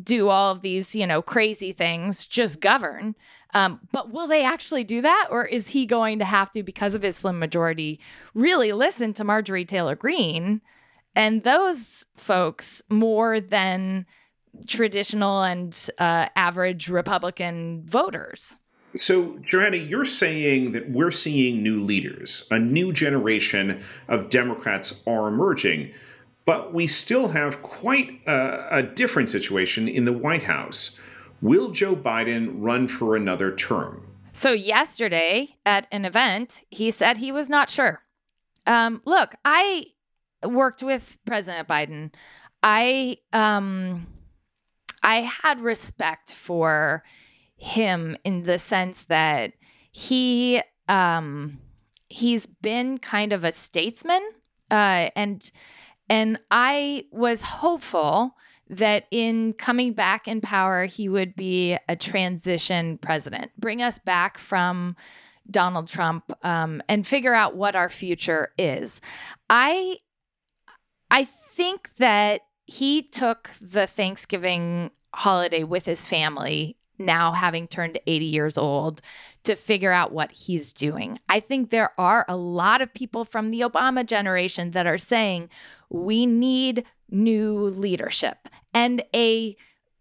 do 0.04 0.30
all 0.30 0.52
of 0.52 0.62
these, 0.62 0.96
you 0.96 1.06
know, 1.06 1.22
crazy 1.22 1.72
things, 1.72 2.25
just 2.25 2.60
govern. 2.60 3.16
Um, 3.54 3.80
but 3.92 4.12
will 4.12 4.28
they 4.28 4.44
actually 4.44 4.84
do 4.84 5.02
that? 5.02 5.28
Or 5.32 5.46
is 5.46 5.70
he 5.70 5.86
going 5.86 6.20
to 6.20 6.25
have 6.25 6.52
to, 6.52 6.64
because 6.64 6.94
of 6.94 7.04
his 7.04 7.16
slim 7.16 7.40
majority, 7.40 8.00
really 8.34 8.72
listen 8.72 9.14
to 9.14 9.24
Marjorie 9.24 9.66
Taylor 9.66 9.96
Greene 9.96 10.62
and 11.15 11.43
those 11.43 12.05
folks 12.15 12.81
more 12.89 13.39
than 13.39 14.05
traditional 14.67 15.43
and 15.43 15.89
uh, 15.98 16.27
average 16.36 16.89
Republican 16.89 17.84
voters. 17.86 18.57
So, 18.95 19.38
Johanna, 19.39 19.77
you're 19.77 20.05
saying 20.05 20.72
that 20.72 20.89
we're 20.89 21.12
seeing 21.12 21.62
new 21.62 21.81
leaders, 21.81 22.48
a 22.50 22.57
new 22.57 22.93
generation 22.93 23.84
of 24.07 24.29
Democrats 24.29 25.01
are 25.05 25.27
emerging, 25.27 25.91
but 26.45 26.74
we 26.74 26.88
still 26.88 27.29
have 27.29 27.62
quite 27.62 28.22
a, 28.25 28.67
a 28.72 28.84
different 28.84 29.29
situation 29.29 29.89
in 29.89 30.05
the 30.05 30.13
White 30.13 30.43
House. 30.43 31.00
Will 31.41 31.72
Joe 31.72 31.95
Biden 31.95 32.53
run 32.55 32.88
for 32.88 33.17
another 33.17 33.53
term? 33.53 34.07
So, 34.31 34.53
yesterday 34.53 35.57
at 35.65 35.88
an 35.91 36.05
event, 36.05 36.63
he 36.69 36.89
said 36.89 37.17
he 37.17 37.34
was 37.34 37.50
not 37.50 37.69
sure. 37.69 38.01
Um, 38.65 39.01
look, 39.05 39.36
I 39.43 39.88
worked 40.46 40.84
with 40.84 41.18
President 41.25 41.68
Biden, 41.68 42.14
I 42.64 43.18
um 43.34 44.08
I 45.04 45.22
had 45.22 45.62
respect 45.62 46.34
for 46.34 47.04
him 47.58 48.18
in 48.24 48.44
the 48.44 48.58
sense 48.58 49.04
that 49.04 49.54
he 49.92 50.62
um, 50.90 51.60
he's 52.10 52.48
been 52.48 52.98
kind 52.98 53.32
of 53.32 53.44
a 53.44 53.52
statesman, 53.52 54.22
uh, 54.72 55.10
and 55.16 55.50
and 56.10 56.40
I 56.52 57.06
was 57.12 57.42
hopeful 57.42 58.36
that 58.70 59.06
in 59.12 59.54
coming 59.54 59.94
back 59.94 60.28
in 60.28 60.42
power, 60.42 60.86
he 60.86 61.08
would 61.08 61.36
be 61.36 61.78
a 61.88 61.96
transition 61.96 62.98
president, 62.98 63.52
bring 63.60 63.82
us 63.82 64.00
back 64.00 64.38
from 64.40 64.96
Donald 65.50 65.88
Trump, 65.88 66.32
um, 66.44 66.82
and 66.90 67.06
figure 67.06 67.34
out 67.34 67.56
what 67.56 67.75
our 67.75 67.90
future 67.90 68.50
is. 68.58 69.00
I 69.50 69.98
I 71.10 71.26
think 71.26 71.96
that 71.96 72.42
he 72.66 73.04
took 73.04 73.52
the 73.62 73.88
Thanksgiving 73.88 74.92
holiday 75.14 75.64
with 75.64 75.86
his 75.86 76.08
family 76.08 76.78
now 76.98 77.34
having 77.34 77.68
turned 77.68 78.00
80 78.08 78.26
years 78.26 78.58
old 78.58 79.02
to 79.44 79.56
figure 79.56 79.92
out 79.92 80.12
what 80.12 80.32
he's 80.32 80.74
doing. 80.74 81.20
I 81.30 81.40
think 81.40 81.70
there 81.70 81.92
are 82.00 82.26
a 82.28 82.38
lot 82.38 82.82
of 82.82 82.94
people 82.94 83.26
from 83.26 83.50
the 83.50 83.62
Obama 83.62 84.06
generation 84.06 84.72
that 84.72 84.88
are 84.88 84.98
saying 84.98 85.50
we 85.90 86.26
need 86.26 86.86
new 87.10 87.66
leadership 87.66 88.50
and 88.74 89.04
a 89.14 89.56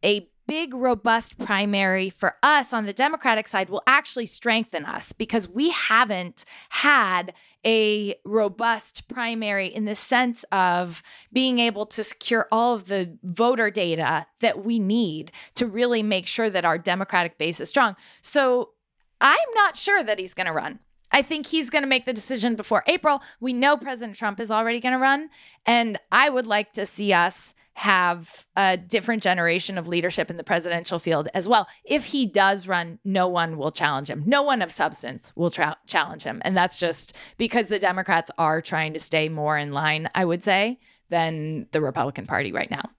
a 0.05 0.29
big 0.47 0.75
robust 0.75 1.39
primary 1.39 2.11
for 2.11 2.37
us 2.43 2.73
on 2.73 2.87
the 2.87 2.93
democratic 2.93 3.49
side 3.49 3.69
will 3.69 3.83
actually 3.87 4.27
strengthen 4.27 4.85
us 4.85 5.13
because 5.13 5.49
we 5.49 5.71
haven't 5.71 6.45
had 6.69 7.33
a 7.65 8.15
robust 8.25 9.09
primary 9.09 9.69
in 9.69 9.85
the 9.85 9.95
sense 9.95 10.45
of 10.53 11.03
being 11.33 11.59
able 11.59 11.87
to 11.87 12.05
secure 12.05 12.47
all 12.53 12.75
of 12.75 12.87
the 12.87 13.17
voter 13.23 13.71
data 13.71 14.27
that 14.41 14.65
we 14.65 14.79
need 14.79 15.33
to 15.55 15.67
really 15.67 16.03
make 16.03 16.27
sure 16.27 16.51
that 16.51 16.65
our 16.65 16.79
democratic 16.79 17.39
base 17.39 17.61
is 17.61 17.69
strong 17.69 17.97
so 18.21 18.71
i'm 19.21 19.39
not 19.55 19.77
sure 19.77 20.03
that 20.03 20.19
he's 20.19 20.35
going 20.35 20.47
to 20.47 20.53
run 20.53 20.79
I 21.15 21.23
think 21.23 21.47
he's 21.47 21.71
going 21.71 21.83
to 21.85 21.89
make 21.89 22.07
the 22.07 22.13
decision 22.13 22.57
before 22.57 22.83
April. 22.89 23.23
We 23.39 23.53
know 23.53 23.77
President 23.77 24.17
Trump 24.17 24.41
is 24.41 24.51
already 24.51 24.81
going 24.81 24.95
to 24.95 24.99
run. 24.99 25.31
And 25.65 25.97
I 26.11 26.29
would 26.29 26.45
like 26.45 26.73
to 26.73 26.87
see 26.87 27.13
us 27.13 27.55
have 27.75 28.47
a 28.57 28.77
different 28.77 29.23
generation 29.23 29.79
of 29.79 29.89
leadership 29.89 30.31
in 30.31 30.37
the 30.37 30.45
presidential 30.45 30.99
field 30.99 31.29
as 31.35 31.49
well. 31.49 31.69
If 31.85 32.07
he 32.07 32.25
does 32.27 32.69
run, 32.69 32.99
no 33.05 33.29
one 33.29 33.57
will 33.59 33.73
challenge 33.73 34.09
him. 34.09 34.23
No 34.27 34.43
one 34.43 34.63
of 34.63 34.71
substance 34.71 35.33
will 35.35 35.51
tra- 35.51 35.77
challenge 35.87 36.23
him. 36.23 36.41
And 36.45 36.57
that's 36.57 36.79
just 36.79 37.17
because 37.37 37.69
the 37.69 37.79
Democrats 37.81 38.31
are 38.39 38.63
trying 38.63 38.93
to 38.93 39.01
stay 39.01 39.29
more 39.29 39.59
in 39.59 39.73
line, 39.73 40.09
I 40.15 40.25
would 40.25 40.43
say, 40.43 40.79
than 41.11 41.67
the 41.73 41.81
Republican 41.81 42.27
Party 42.27 42.53
right 42.53 42.71
now. 42.71 42.91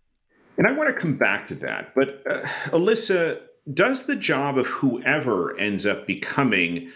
And 0.57 0.67
I 0.67 0.71
want 0.73 0.93
to 0.93 0.99
come 0.99 1.15
back 1.15 1.47
to 1.47 1.55
that. 1.55 1.93
But 1.95 2.21
uh, 2.29 2.41
Alyssa, 2.67 3.39
does 3.73 4.05
the 4.05 4.15
job 4.15 4.57
of 4.57 4.67
whoever 4.67 5.57
ends 5.57 5.85
up 5.85 6.05
becoming 6.05 6.91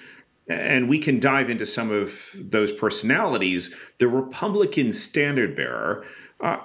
and 0.49 0.89
we 0.89 0.97
can 0.97 1.19
dive 1.19 1.49
into 1.49 1.65
some 1.65 1.91
of 1.91 2.31
those 2.35 2.71
personalities, 2.71 3.75
the 3.99 4.07
Republican 4.07 4.91
standard 4.91 5.55
bearer. 5.55 6.03
Uh, 6.41 6.57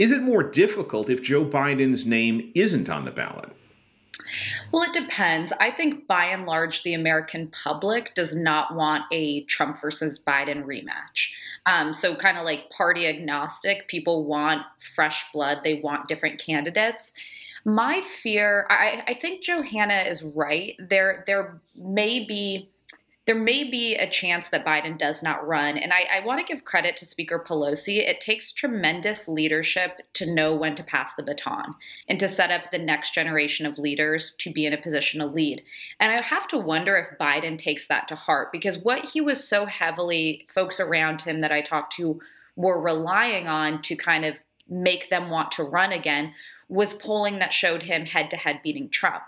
is 0.00 0.12
it 0.12 0.22
more 0.22 0.42
difficult 0.42 1.10
if 1.10 1.22
Joe 1.22 1.44
Biden's 1.44 2.06
name 2.06 2.50
isn't 2.54 2.88
on 2.88 3.04
the 3.04 3.10
ballot? 3.10 3.50
Well, 4.72 4.82
it 4.82 4.94
depends. 4.94 5.52
I 5.60 5.70
think 5.70 6.06
by 6.06 6.24
and 6.24 6.46
large, 6.46 6.82
the 6.84 6.94
American 6.94 7.48
public 7.48 8.14
does 8.14 8.34
not 8.34 8.74
want 8.74 9.04
a 9.12 9.44
Trump 9.44 9.78
versus 9.78 10.18
Biden 10.18 10.64
rematch. 10.64 11.32
Um, 11.66 11.92
so, 11.92 12.16
kind 12.16 12.38
of 12.38 12.44
like 12.44 12.70
party 12.70 13.06
agnostic, 13.06 13.88
people 13.88 14.24
want 14.24 14.62
fresh 14.78 15.26
blood, 15.34 15.58
they 15.64 15.80
want 15.82 16.08
different 16.08 16.40
candidates. 16.40 17.12
My 17.66 18.00
fear, 18.00 18.66
I, 18.70 19.04
I 19.06 19.14
think 19.14 19.42
Johanna 19.42 20.04
is 20.08 20.22
right. 20.22 20.76
There, 20.78 21.24
there 21.26 21.60
may 21.78 22.24
be 22.24 22.70
there 23.30 23.38
may 23.38 23.62
be 23.62 23.94
a 23.94 24.10
chance 24.10 24.48
that 24.48 24.66
Biden 24.66 24.98
does 24.98 25.22
not 25.22 25.46
run. 25.46 25.78
And 25.78 25.92
I, 25.92 26.18
I 26.18 26.26
want 26.26 26.44
to 26.44 26.52
give 26.52 26.64
credit 26.64 26.96
to 26.96 27.06
Speaker 27.06 27.44
Pelosi. 27.48 27.98
It 27.98 28.20
takes 28.20 28.50
tremendous 28.50 29.28
leadership 29.28 30.00
to 30.14 30.34
know 30.34 30.52
when 30.52 30.74
to 30.74 30.82
pass 30.82 31.14
the 31.14 31.22
baton 31.22 31.76
and 32.08 32.18
to 32.18 32.26
set 32.26 32.50
up 32.50 32.72
the 32.72 32.78
next 32.78 33.14
generation 33.14 33.66
of 33.66 33.78
leaders 33.78 34.34
to 34.38 34.52
be 34.52 34.66
in 34.66 34.72
a 34.72 34.82
position 34.82 35.20
to 35.20 35.26
lead. 35.26 35.62
And 36.00 36.10
I 36.10 36.20
have 36.20 36.48
to 36.48 36.58
wonder 36.58 36.96
if 36.96 37.18
Biden 37.20 37.56
takes 37.56 37.86
that 37.86 38.08
to 38.08 38.16
heart 38.16 38.50
because 38.50 38.78
what 38.78 39.04
he 39.04 39.20
was 39.20 39.46
so 39.46 39.64
heavily, 39.64 40.44
folks 40.52 40.80
around 40.80 41.22
him 41.22 41.40
that 41.42 41.52
I 41.52 41.60
talked 41.60 41.94
to 41.98 42.20
were 42.56 42.82
relying 42.82 43.46
on 43.46 43.80
to 43.82 43.94
kind 43.94 44.24
of 44.24 44.40
make 44.68 45.08
them 45.08 45.30
want 45.30 45.52
to 45.52 45.62
run 45.62 45.92
again 45.92 46.34
was 46.68 46.94
polling 46.94 47.38
that 47.38 47.52
showed 47.52 47.84
him 47.84 48.06
head 48.06 48.28
to 48.30 48.36
head 48.36 48.58
beating 48.64 48.88
Trump. 48.88 49.22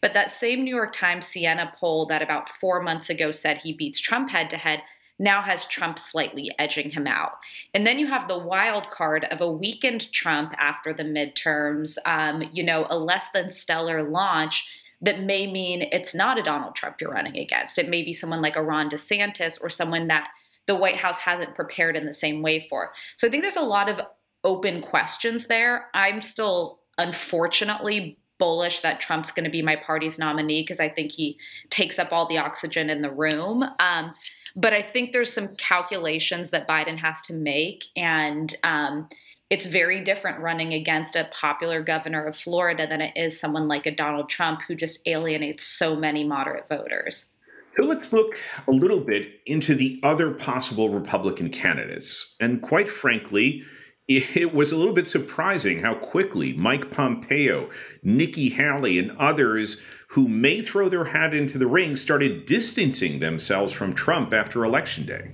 But 0.00 0.14
that 0.14 0.30
same 0.30 0.64
New 0.64 0.74
York 0.74 0.92
Times 0.92 1.26
Siena 1.26 1.72
poll 1.76 2.06
that 2.06 2.22
about 2.22 2.50
four 2.50 2.80
months 2.80 3.10
ago 3.10 3.30
said 3.32 3.58
he 3.58 3.72
beats 3.72 4.00
Trump 4.00 4.30
head 4.30 4.50
to 4.50 4.56
head 4.56 4.82
now 5.18 5.40
has 5.40 5.66
Trump 5.66 5.98
slightly 5.98 6.52
edging 6.58 6.90
him 6.90 7.06
out. 7.06 7.32
And 7.74 7.86
then 7.86 7.98
you 7.98 8.06
have 8.08 8.28
the 8.28 8.38
wild 8.38 8.90
card 8.90 9.24
of 9.30 9.40
a 9.40 9.50
weakened 9.50 10.10
Trump 10.12 10.52
after 10.58 10.92
the 10.92 11.04
midterms, 11.04 11.96
um, 12.06 12.42
you 12.52 12.64
know, 12.64 12.86
a 12.90 12.98
less 12.98 13.30
than 13.32 13.50
stellar 13.50 14.02
launch 14.02 14.66
that 15.00 15.20
may 15.20 15.50
mean 15.50 15.82
it's 15.92 16.14
not 16.14 16.38
a 16.38 16.42
Donald 16.42 16.74
Trump 16.74 17.00
you're 17.00 17.10
running 17.10 17.36
against. 17.36 17.78
It 17.78 17.88
may 17.88 18.02
be 18.02 18.12
someone 18.12 18.42
like 18.42 18.56
a 18.56 18.62
Ron 18.62 18.88
DeSantis 18.88 19.58
or 19.60 19.68
someone 19.68 20.08
that 20.08 20.28
the 20.66 20.76
White 20.76 20.96
House 20.96 21.18
hasn't 21.18 21.56
prepared 21.56 21.96
in 21.96 22.06
the 22.06 22.14
same 22.14 22.40
way 22.40 22.66
for. 22.68 22.92
So 23.16 23.26
I 23.26 23.30
think 23.30 23.42
there's 23.42 23.56
a 23.56 23.62
lot 23.62 23.88
of 23.88 24.00
open 24.44 24.80
questions 24.80 25.46
there. 25.46 25.86
I'm 25.94 26.22
still 26.22 26.80
unfortunately 26.98 28.18
bullish 28.42 28.80
that 28.80 29.00
Trump's 29.00 29.30
going 29.30 29.44
to 29.44 29.50
be 29.50 29.62
my 29.62 29.76
party's 29.76 30.18
nominee 30.18 30.62
because 30.62 30.80
I 30.80 30.88
think 30.88 31.12
he 31.12 31.38
takes 31.70 31.96
up 31.96 32.10
all 32.10 32.26
the 32.26 32.38
oxygen 32.38 32.90
in 32.90 33.00
the 33.00 33.08
room. 33.08 33.62
Um, 33.78 34.12
but 34.56 34.72
I 34.72 34.82
think 34.82 35.12
there's 35.12 35.32
some 35.32 35.54
calculations 35.54 36.50
that 36.50 36.66
Biden 36.66 36.96
has 36.96 37.22
to 37.22 37.34
make, 37.34 37.84
and 37.94 38.52
um, 38.64 39.08
it's 39.48 39.64
very 39.64 40.02
different 40.02 40.40
running 40.40 40.74
against 40.74 41.14
a 41.14 41.30
popular 41.30 41.84
governor 41.84 42.26
of 42.26 42.34
Florida 42.34 42.84
than 42.84 43.00
it 43.00 43.12
is 43.14 43.38
someone 43.38 43.68
like 43.68 43.86
a 43.86 43.94
Donald 43.94 44.28
Trump 44.28 44.62
who 44.66 44.74
just 44.74 44.98
alienates 45.06 45.64
so 45.64 45.94
many 45.94 46.24
moderate 46.24 46.68
voters. 46.68 47.26
So 47.74 47.84
let's 47.84 48.12
look 48.12 48.40
a 48.66 48.72
little 48.72 49.00
bit 49.00 49.40
into 49.46 49.76
the 49.76 50.00
other 50.02 50.32
possible 50.32 50.88
Republican 50.88 51.48
candidates. 51.48 52.34
And 52.40 52.60
quite 52.60 52.88
frankly, 52.88 53.62
it 54.08 54.52
was 54.52 54.72
a 54.72 54.76
little 54.76 54.94
bit 54.94 55.08
surprising 55.08 55.80
how 55.80 55.94
quickly 55.94 56.52
Mike 56.52 56.90
Pompeo, 56.90 57.68
Nikki 58.02 58.50
Haley, 58.50 58.98
and 58.98 59.16
others 59.18 59.82
who 60.08 60.28
may 60.28 60.60
throw 60.60 60.88
their 60.88 61.06
hat 61.06 61.32
into 61.32 61.56
the 61.56 61.66
ring 61.66 61.96
started 61.96 62.44
distancing 62.44 63.20
themselves 63.20 63.72
from 63.72 63.94
Trump 63.94 64.34
after 64.34 64.64
Election 64.64 65.06
Day. 65.06 65.30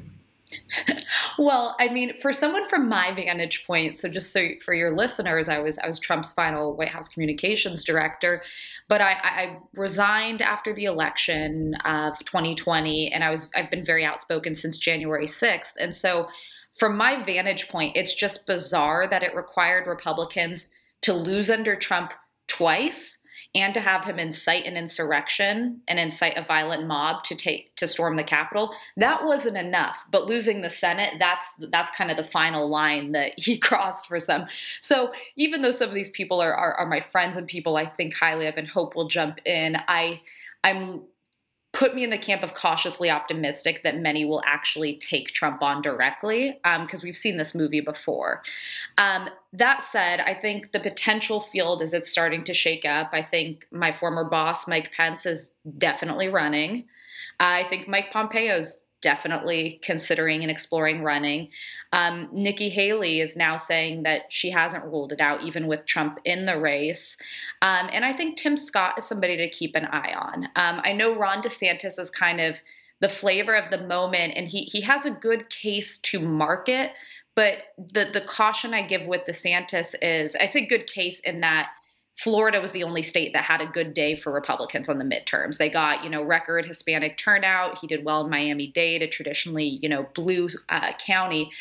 well, 1.39 1.77
I 1.79 1.89
mean, 1.89 2.19
for 2.21 2.33
someone 2.33 2.69
from 2.69 2.89
my 2.89 3.13
vantage 3.13 3.67
point, 3.67 3.99
so 3.99 4.09
just 4.09 4.33
so 4.33 4.49
for 4.65 4.75
your 4.75 4.97
listeners, 4.97 5.49
I 5.49 5.59
was 5.59 5.79
I 5.79 5.87
was 5.87 5.99
Trump's 5.99 6.33
final 6.33 6.75
White 6.77 6.89
House 6.89 7.09
communications 7.09 7.85
director, 7.85 8.43
but 8.89 9.01
I, 9.01 9.13
I 9.23 9.59
resigned 9.75 10.41
after 10.41 10.73
the 10.73 10.85
election 10.85 11.75
of 11.85 12.19
2020, 12.25 13.13
and 13.13 13.25
I 13.25 13.31
was 13.31 13.51
I've 13.55 13.71
been 13.71 13.85
very 13.85 14.05
outspoken 14.05 14.55
since 14.55 14.79
January 14.79 15.27
6th, 15.27 15.73
and 15.79 15.95
so 15.95 16.29
from 16.79 16.97
my 16.97 17.23
vantage 17.25 17.69
point, 17.69 17.97
it's 17.97 18.15
just 18.15 18.47
bizarre 18.47 19.09
that 19.09 19.23
it 19.23 19.35
required 19.35 19.87
Republicans 19.87 20.71
to 21.03 21.13
lose 21.13 21.51
under 21.51 21.77
Trump 21.77 22.13
twice 22.47 23.19
and 23.55 23.73
to 23.75 23.81
have 23.81 24.05
him 24.05 24.19
incite 24.19 24.67
an 24.67 24.77
insurrection 24.77 25.81
and 25.89 25.99
incite 25.99 26.37
a 26.37 26.45
violent 26.45 26.87
mob 26.87 27.25
to 27.25 27.35
take 27.35 27.75
to 27.77 27.89
storm 27.89 28.17
the 28.17 28.25
Capitol. 28.25 28.75
That 28.97 29.25
wasn't 29.25 29.57
enough. 29.57 30.05
But 30.11 30.27
losing 30.27 30.61
the 30.61 30.71
Senate, 30.71 31.15
that's 31.19 31.47
that's 31.71 31.91
kind 31.97 32.11
of 32.11 32.17
the 32.17 32.25
final 32.25 32.69
line 32.69 33.13
that 33.13 33.33
he 33.37 33.59
crossed 33.59 34.07
for 34.07 34.21
some. 34.21 34.47
So 34.81 35.13
even 35.37 35.63
though 35.63 35.71
some 35.71 35.89
of 35.89 35.95
these 35.95 36.11
people 36.11 36.41
are, 36.41 36.55
are, 36.55 36.75
are 36.75 36.87
my 36.87 37.01
friends 37.01 37.37
and 37.37 37.47
people 37.47 37.77
I 37.77 37.87
think 37.87 38.15
highly 38.15 38.47
of 38.47 38.57
and 38.57 38.69
hope 38.69 38.95
will 38.95 39.09
jump 39.09 39.39
in, 39.45 39.77
I 39.89 40.21
I'm 40.63 41.03
put 41.79 41.95
me 41.95 42.03
in 42.03 42.11
the 42.11 42.19
camp 42.19 42.43
of 42.43 42.55
cautiously 42.55 43.09
optimistic 43.09 43.85
that 43.85 43.97
many 43.97 44.25
will 44.25 44.43
actually 44.45 44.97
take 44.97 45.29
Trump 45.29 45.63
on 45.63 45.81
directly 45.81 46.59
because 46.81 47.01
um, 47.01 47.05
we've 47.05 47.17
seen 47.17 47.37
this 47.37 47.55
movie 47.55 47.81
before. 47.81 48.43
Um, 48.99 49.29
that 49.53 49.81
said, 49.81 50.19
I 50.19 50.35
think 50.35 50.73
the 50.73 50.81
potential 50.81 51.41
field 51.41 51.81
is 51.81 51.93
it's 51.93 52.11
starting 52.11 52.43
to 52.45 52.53
shake 52.53 52.85
up. 52.85 53.11
I 53.13 53.23
think 53.23 53.65
my 53.71 53.93
former 53.93 54.25
boss, 54.25 54.67
Mike 54.67 54.91
Pence, 54.97 55.25
is 55.25 55.53
definitely 55.79 56.27
running. 56.27 56.87
I 57.39 57.63
think 57.71 57.87
Mike 57.87 58.11
Pompeo's 58.13 58.79
definitely 59.01 59.81
considering 59.83 60.43
and 60.43 60.51
exploring 60.51 61.03
running. 61.03 61.49
Um, 61.93 62.29
Nikki 62.33 62.69
Haley 62.69 63.21
is 63.21 63.37
now 63.37 63.57
saying 63.57 64.03
that 64.03 64.23
she 64.29 64.51
hasn't 64.51 64.85
ruled 64.85 65.13
it 65.13 65.21
out, 65.21 65.43
even 65.43 65.67
with 65.67 65.87
Trump 65.87 66.19
in 66.25 66.45
the 66.45 66.59
race. 66.59 67.17
Um, 67.63 67.89
and 67.93 68.05
I 68.05 68.13
think 68.13 68.37
Tim 68.37 68.57
Scott 68.57 68.95
is 68.99 69.05
somebody 69.05 69.37
to 69.37 69.49
keep 69.49 69.75
an 69.75 69.87
eye 69.87 70.15
on. 70.15 70.45
Um, 70.57 70.81
I 70.85 70.93
know 70.93 71.17
Ron 71.17 71.43
DeSantis 71.43 71.99
is 71.99 72.11
kind 72.11 72.41
of 72.41 72.57
the 73.01 73.09
flavor 73.09 73.55
of 73.55 73.71
the 73.71 73.87
moment, 73.87 74.35
and 74.37 74.49
he 74.49 74.65
he 74.65 74.81
has 74.81 75.05
a 75.05 75.11
good 75.11 75.49
case 75.51 75.99
to 75.99 76.19
market. 76.19 76.93
But 77.37 77.59
the 77.77 78.11
the 78.13 78.23
caution 78.23 78.75
I 78.75 78.83
give 78.83 79.07
with 79.07 79.23
DeSantis 79.25 79.95
is, 80.03 80.35
I 80.35 80.47
say 80.47 80.67
good 80.67 80.89
case 80.89 81.21
in 81.21 81.41
that 81.43 81.71
Florida 82.19 82.61
was 82.61 82.73
the 82.73 82.83
only 82.83 83.03
state 83.03 83.33
that 83.33 83.45
had 83.45 83.61
a 83.61 83.67
good 83.67 83.95
day 83.95 84.17
for 84.17 84.33
Republicans 84.33 84.89
on 84.89 84.99
the 84.99 85.05
midterms. 85.05 85.59
They 85.59 85.71
got, 85.71 86.03
you 86.03 86.11
know, 86.11 86.23
record 86.23 86.67
Hispanic 86.67 87.17
turnout. 87.17 87.79
He 87.79 87.87
did 87.87 88.05
well 88.05 88.25
in 88.25 88.31
Miami 88.31 88.67
Dade, 88.69 89.03
a 89.03 89.07
traditionally, 89.07 89.79
you 89.83 89.89
know, 89.89 90.09
blue 90.15 90.49
uh, 90.69 90.91
county. 90.99 91.53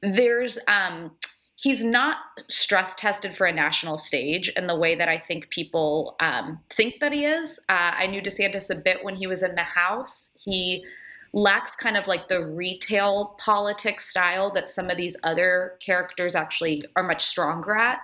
There's, 0.00 0.58
um, 0.66 1.10
he's 1.56 1.84
not 1.84 2.16
stress 2.48 2.94
tested 2.94 3.36
for 3.36 3.46
a 3.46 3.52
national 3.52 3.98
stage 3.98 4.48
in 4.56 4.66
the 4.66 4.78
way 4.78 4.94
that 4.94 5.10
I 5.10 5.18
think 5.18 5.50
people 5.50 6.16
um, 6.20 6.58
think 6.70 7.00
that 7.00 7.12
he 7.12 7.26
is. 7.26 7.60
Uh, 7.68 7.92
I 7.98 8.06
knew 8.06 8.22
DeSantis 8.22 8.70
a 8.70 8.80
bit 8.80 9.04
when 9.04 9.14
he 9.14 9.26
was 9.26 9.42
in 9.42 9.56
the 9.56 9.62
House. 9.62 10.34
He 10.40 10.86
lacks 11.34 11.76
kind 11.76 11.98
of 11.98 12.06
like 12.06 12.28
the 12.28 12.46
retail 12.46 13.36
politics 13.38 14.08
style 14.08 14.50
that 14.54 14.68
some 14.68 14.88
of 14.88 14.96
these 14.96 15.18
other 15.22 15.76
characters 15.84 16.34
actually 16.34 16.82
are 16.96 17.02
much 17.02 17.26
stronger 17.26 17.76
at. 17.76 17.98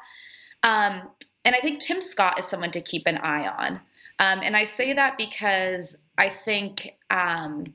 Um, 0.62 1.08
and 1.44 1.54
I 1.54 1.60
think 1.60 1.80
Tim 1.80 2.00
Scott 2.00 2.38
is 2.38 2.46
someone 2.46 2.70
to 2.72 2.80
keep 2.80 3.06
an 3.06 3.18
eye 3.18 3.46
on. 3.46 3.80
Um, 4.18 4.40
and 4.42 4.56
I 4.56 4.64
say 4.64 4.92
that 4.92 5.18
because 5.18 5.96
I 6.16 6.28
think 6.28 6.96
um, 7.10 7.74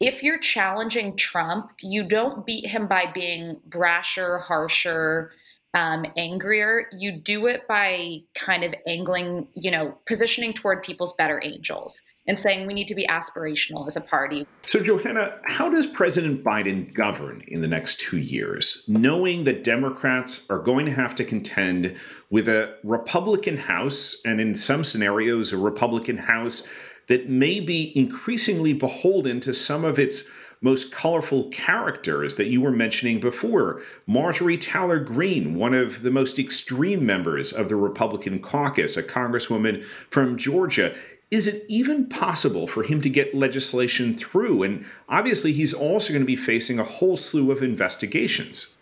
if 0.00 0.22
you're 0.22 0.38
challenging 0.38 1.16
Trump, 1.16 1.72
you 1.80 2.04
don't 2.04 2.44
beat 2.46 2.66
him 2.66 2.86
by 2.86 3.04
being 3.12 3.60
brasher, 3.68 4.42
harsher, 4.42 5.32
um, 5.74 6.04
angrier. 6.16 6.86
You 6.92 7.12
do 7.12 7.46
it 7.46 7.66
by 7.68 8.22
kind 8.34 8.64
of 8.64 8.74
angling, 8.86 9.48
you 9.54 9.70
know, 9.70 9.96
positioning 10.06 10.54
toward 10.54 10.82
people's 10.82 11.14
better 11.14 11.40
angels 11.42 12.02
and 12.26 12.38
saying 12.38 12.66
we 12.66 12.74
need 12.74 12.88
to 12.88 12.94
be 12.94 13.06
aspirational 13.06 13.86
as 13.86 13.96
a 13.96 14.00
party. 14.00 14.46
So, 14.62 14.80
Johanna, 14.80 15.38
how 15.44 15.68
does 15.68 15.86
President 15.86 16.44
Biden 16.44 16.92
govern 16.94 17.42
in 17.48 17.60
the 17.60 17.66
next 17.66 18.00
two 18.00 18.18
years, 18.18 18.84
knowing 18.86 19.44
that 19.44 19.64
Democrats 19.64 20.44
are 20.48 20.60
going 20.60 20.86
to 20.86 20.92
have 20.92 21.14
to 21.16 21.24
contend 21.24 21.96
with 22.30 22.48
a 22.48 22.76
Republican 22.84 23.56
House 23.56 24.20
and, 24.24 24.40
in 24.40 24.54
some 24.54 24.84
scenarios, 24.84 25.52
a 25.52 25.56
Republican 25.56 26.16
House 26.16 26.68
that 27.08 27.28
may 27.28 27.60
be 27.60 27.92
increasingly 27.96 28.72
beholden 28.72 29.40
to 29.40 29.52
some 29.52 29.84
of 29.84 29.98
its 29.98 30.30
most 30.62 30.92
colorful 30.92 31.48
characters 31.50 32.36
that 32.36 32.46
you 32.46 32.60
were 32.60 32.70
mentioning 32.70 33.20
before. 33.20 33.82
Marjorie 34.06 34.56
Taylor 34.56 34.98
Greene, 34.98 35.54
one 35.54 35.74
of 35.74 36.02
the 36.02 36.10
most 36.10 36.38
extreme 36.38 37.04
members 37.04 37.52
of 37.52 37.68
the 37.68 37.76
Republican 37.76 38.38
caucus, 38.38 38.96
a 38.96 39.02
congresswoman 39.02 39.84
from 40.08 40.38
Georgia. 40.38 40.94
Is 41.30 41.46
it 41.46 41.64
even 41.68 42.08
possible 42.08 42.66
for 42.66 42.82
him 42.82 43.00
to 43.02 43.10
get 43.10 43.34
legislation 43.34 44.16
through? 44.16 44.62
And 44.62 44.84
obviously, 45.08 45.52
he's 45.52 45.74
also 45.74 46.12
going 46.12 46.22
to 46.22 46.26
be 46.26 46.36
facing 46.36 46.78
a 46.78 46.84
whole 46.84 47.16
slew 47.16 47.50
of 47.50 47.62
investigations. 47.62 48.78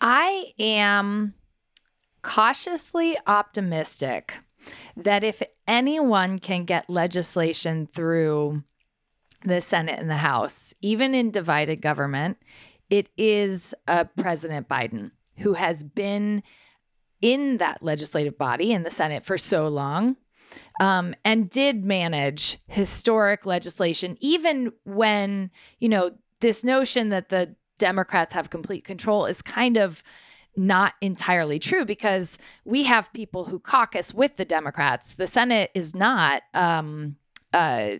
I 0.00 0.52
am 0.58 1.34
cautiously 2.22 3.16
optimistic 3.26 4.34
that 4.96 5.22
if 5.22 5.42
anyone 5.66 6.38
can 6.38 6.64
get 6.64 6.88
legislation 6.88 7.88
through 7.92 8.62
the 9.44 9.60
Senate 9.60 9.98
and 9.98 10.10
the 10.10 10.16
House, 10.16 10.74
even 10.80 11.14
in 11.14 11.30
divided 11.30 11.80
government, 11.80 12.38
it 12.90 13.08
is 13.16 13.74
uh, 13.88 14.04
President 14.16 14.68
Biden 14.68 15.10
who 15.38 15.54
has 15.54 15.84
been 15.84 16.42
in 17.20 17.58
that 17.58 17.82
legislative 17.82 18.36
body 18.36 18.72
in 18.72 18.82
the 18.82 18.90
Senate 18.90 19.24
for 19.24 19.38
so 19.38 19.66
long 19.66 20.16
um, 20.80 21.14
and 21.24 21.48
did 21.48 21.84
manage 21.84 22.58
historic 22.66 23.46
legislation, 23.46 24.16
even 24.20 24.72
when, 24.84 25.50
you 25.78 25.88
know, 25.88 26.12
this 26.40 26.64
notion 26.64 27.10
that 27.10 27.28
the 27.28 27.54
Democrats 27.78 28.34
have 28.34 28.50
complete 28.50 28.84
control 28.84 29.26
is 29.26 29.40
kind 29.40 29.76
of 29.76 30.02
not 30.56 30.94
entirely 31.00 31.58
true 31.58 31.84
because 31.84 32.36
we 32.64 32.82
have 32.82 33.12
people 33.12 33.44
who 33.46 33.58
caucus 33.58 34.12
with 34.12 34.36
the 34.36 34.44
Democrats. 34.44 35.14
The 35.14 35.26
Senate 35.26 35.70
is 35.74 35.94
not 35.94 36.42
um, 36.52 37.16
uh, 37.52 37.92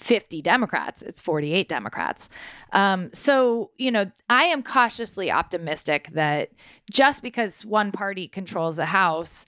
50 0.00 0.40
Democrats, 0.40 1.02
it's 1.02 1.20
48 1.20 1.68
Democrats. 1.68 2.28
Um, 2.72 3.10
so, 3.12 3.70
you 3.76 3.90
know, 3.90 4.10
I 4.30 4.44
am 4.44 4.62
cautiously 4.62 5.30
optimistic 5.30 6.08
that 6.12 6.50
just 6.90 7.22
because 7.22 7.64
one 7.66 7.92
party 7.92 8.26
controls 8.26 8.76
the 8.76 8.86
House, 8.86 9.44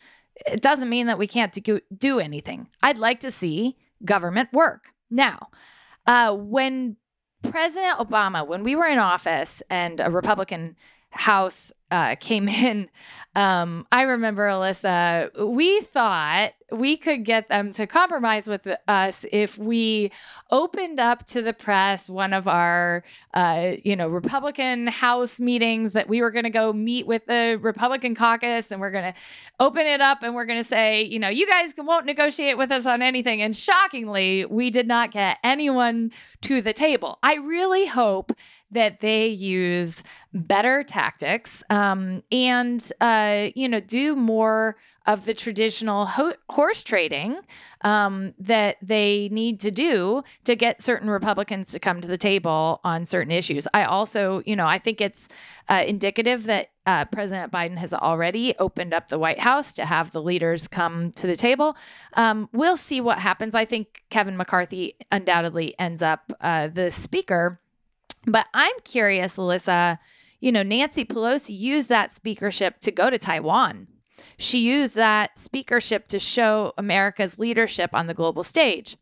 it 0.47 0.61
doesn't 0.61 0.91
mean 0.91 1.07
that 1.07 1.19
we 1.19 1.27
can't 1.27 1.53
do, 1.53 1.81
do 1.97 2.21
anything. 2.21 2.69
I'd 2.83 2.99
like 2.99 3.21
to 3.21 3.31
see 3.31 3.77
government 4.05 4.53
work. 4.53 4.89
Now, 5.11 5.49
uh, 6.07 6.35
when 6.35 6.97
President 7.43 7.99
Obama, 7.99 8.47
when 8.47 8.63
we 8.63 8.77
were 8.77 8.87
in 8.87 8.99
office 8.99 9.63
and 9.71 10.01
a 10.01 10.11
Republican 10.11 10.77
House 11.13 11.73
uh, 11.91 12.17
came 12.17 12.49
in, 12.49 12.89
um, 13.35 13.87
I 13.91 14.03
remember, 14.03 14.47
Alyssa, 14.47 15.47
we 15.47 15.81
thought 15.81 16.53
we 16.71 16.97
could 16.97 17.25
get 17.25 17.49
them 17.49 17.73
to 17.75 17.87
compromise 17.87 18.47
with 18.47 18.67
us 18.89 19.25
if 19.31 19.57
we 19.57 20.11
opened 20.51 21.01
up 21.01 21.27
to 21.27 21.41
the 21.41 21.53
press 21.53 22.11
one 22.11 22.33
of 22.33 22.47
our, 22.47 23.05
uh, 23.33 23.73
you 23.83 23.97
know, 23.97 24.09
Republican 24.09 24.87
House 24.87 25.41
meetings 25.41 25.93
that 25.93 26.09
we 26.09 26.21
were 26.21 26.31
going 26.31 26.45
to 26.45 26.51
go 26.51 26.73
meet 26.75 27.07
with 27.07 27.25
the 27.27 27.59
Republican 27.63 28.15
caucus 28.15 28.71
and 28.71 28.81
we're 28.81 28.91
going 28.91 29.13
to 29.13 29.19
open 29.61 29.87
it 29.87 30.03
up 30.03 30.23
and 30.23 30.35
we're 30.35 30.47
going 30.47 30.61
to 30.61 30.69
say, 30.69 31.03
you 31.03 31.19
know, 31.19 31.29
you 31.29 31.47
guys 31.47 31.73
won't 31.79 32.05
negotiate 32.05 32.59
with 32.59 32.71
us 32.71 32.85
on 32.85 33.01
anything. 33.01 33.41
And 33.41 33.57
shockingly, 33.57 34.45
we 34.47 34.71
did 34.71 34.87
not 34.87 35.11
get 35.11 35.39
anyone 35.43 36.13
to 36.43 36.61
the 36.61 36.73
table. 36.75 37.19
I 37.23 37.37
really 37.37 37.87
hope 37.87 38.33
that 38.73 39.01
they 39.01 39.27
use 39.27 40.03
better 40.35 40.83
tactics 40.83 41.63
um, 41.71 42.23
and 42.33 42.93
uh, 43.01 43.49
you 43.55 43.69
know 43.69 43.81
do 43.81 44.17
more 44.17 44.77
of 45.07 45.25
the 45.25 45.35
traditional 45.35 46.07
ho- 46.07 46.35
horse 46.51 46.83
trading 46.83 47.37
um, 47.83 48.35
that 48.39 48.77
they 48.81 49.29
need 49.33 49.61
to 49.61 49.71
do 49.71 50.23
to 50.45 50.55
get 50.55 50.81
certain 50.81 51.11
Republicans 51.11 51.73
to 51.73 51.79
come 51.79 52.01
to 52.01 52.09
the 52.09 52.17
table 52.17 52.81
on 52.85 53.05
certain 53.05 53.33
issues. 53.33 53.67
I 53.75 53.85
also, 53.85 54.43
you 54.47 54.55
know, 54.55 54.67
I 54.67 54.79
think 54.79 55.01
it's 55.01 55.29
uh, 55.69 55.83
indicative 55.87 56.45
that 56.45 56.69
uh, 56.87 57.05
President 57.07 57.53
Biden 57.53 57.77
has 57.77 57.93
already 57.93 58.55
opened 58.59 58.93
up 58.93 59.09
the 59.09 59.19
White 59.19 59.39
House 59.41 59.75
to 59.75 59.85
have 59.85 60.11
the 60.11 60.23
leaders 60.23 60.69
come 60.69 61.13
to 61.13 61.27
the 61.27 61.37
table. 61.37 61.77
Um, 62.15 62.49
we'll 62.53 62.77
see 62.77 63.01
what 63.01 63.19
happens. 63.19 63.55
I 63.55 63.65
think 63.65 64.03
Kevin 64.11 64.37
McCarthy 64.37 64.97
undoubtedly 65.11 65.79
ends 65.79 66.03
up 66.03 66.33
uh, 66.41 66.69
the 66.69 66.91
speaker. 66.91 67.61
But 68.27 68.47
I'm 68.55 68.75
curious, 68.85 69.37
Alyssa, 69.37 69.99
you 70.41 70.53
know, 70.53 70.63
Nancy 70.63 71.05
Pelosi 71.05 71.57
used 71.57 71.89
that 71.89 72.13
speakership 72.13 72.81
to 72.81 72.91
go 72.91 73.11
to 73.11 73.19
Taiwan. 73.19 73.89
She 74.39 74.59
used 74.59 74.95
that 74.95 75.39
speakership 75.39 76.09
to 76.09 76.19
show 76.19 76.73
America's 76.79 77.39
leadership 77.39 77.91
on 77.93 78.07
the 78.07 78.15
global 78.15 78.45
stage. 78.45 78.97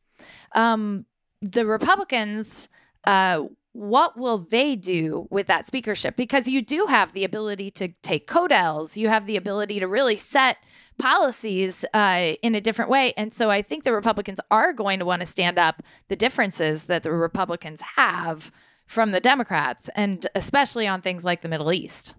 Um, 0.54 1.06
the 1.42 1.66
Republicans, 1.66 2.68
uh, 3.04 3.44
what 3.72 4.18
will 4.18 4.38
they 4.38 4.76
do 4.76 5.28
with 5.30 5.46
that 5.46 5.66
speakership? 5.66 6.16
Because 6.16 6.48
you 6.48 6.60
do 6.60 6.86
have 6.86 7.12
the 7.12 7.24
ability 7.24 7.70
to 7.72 7.88
take 8.02 8.26
codels, 8.26 8.96
you 8.96 9.08
have 9.08 9.26
the 9.26 9.36
ability 9.36 9.80
to 9.80 9.86
really 9.86 10.16
set 10.16 10.58
policies 10.98 11.84
uh, 11.94 12.34
in 12.42 12.54
a 12.54 12.60
different 12.60 12.90
way. 12.90 13.14
And 13.16 13.32
so 13.32 13.48
I 13.48 13.62
think 13.62 13.84
the 13.84 13.92
Republicans 13.92 14.40
are 14.50 14.72
going 14.72 14.98
to 14.98 15.04
want 15.04 15.20
to 15.20 15.26
stand 15.26 15.58
up 15.58 15.82
the 16.08 16.16
differences 16.16 16.84
that 16.84 17.02
the 17.02 17.12
Republicans 17.12 17.80
have 17.96 18.52
from 18.90 19.12
the 19.12 19.20
Democrats, 19.20 19.88
and 19.94 20.26
especially 20.34 20.84
on 20.84 21.00
things 21.00 21.24
like 21.24 21.42
the 21.42 21.48
Middle 21.48 21.72
East? 21.72 22.16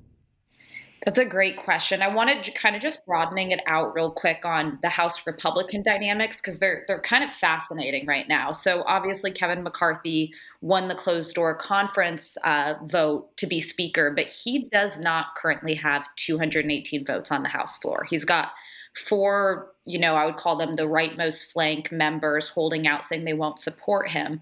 That's 1.04 1.20
a 1.20 1.26
great 1.26 1.58
question. 1.58 2.02
I 2.02 2.08
wanted 2.08 2.46
to 2.46 2.52
kind 2.52 2.78
of 2.78 2.82
just 2.82 3.06
broadening 3.06 3.52
it 3.52 3.60
out 3.68 3.94
real 3.94 4.10
quick 4.10 4.46
on 4.46 4.80
the 4.82 4.88
House 4.88 5.28
Republican 5.28 5.84
dynamics 5.84 6.38
because 6.38 6.60
they're 6.60 6.86
they're 6.88 7.02
kind 7.02 7.26
of 7.26 7.34
fascinating 7.34 8.06
right 8.08 8.26
now. 8.30 8.54
So 8.54 8.84
obviously 8.88 9.32
Kevin 9.32 9.64
McCarthy 9.64 10.32
won 10.62 10.88
the 10.88 10.96
closed 10.96 11.36
door 11.36 11.56
conference 11.56 12.38
uh, 12.46 12.76
vote 12.86 13.36
to 13.36 13.48
be 13.48 13.60
Speaker, 13.60 14.14
but 14.16 14.28
he 14.28 14.70
does 14.70 14.98
not 14.98 15.36
currently 15.36 15.76
have 15.76 16.08
218 16.16 17.06
votes 17.06 17.34
on 17.34 17.44
the 17.44 17.50
House 17.50 17.80
floor. 17.80 18.08
He's 18.10 18.24
got 18.24 18.52
four, 18.96 19.74
you 19.84 20.00
know, 20.00 20.16
I 20.16 20.26
would 20.26 20.38
call 20.38 20.56
them 20.56 20.78
the 20.78 20.84
rightmost 20.84 21.52
flank 21.52 21.92
members 21.92 22.48
holding 22.48 22.88
out 22.88 23.04
saying 23.04 23.26
they 23.26 23.34
won't 23.34 23.60
support 23.60 24.10
him. 24.10 24.40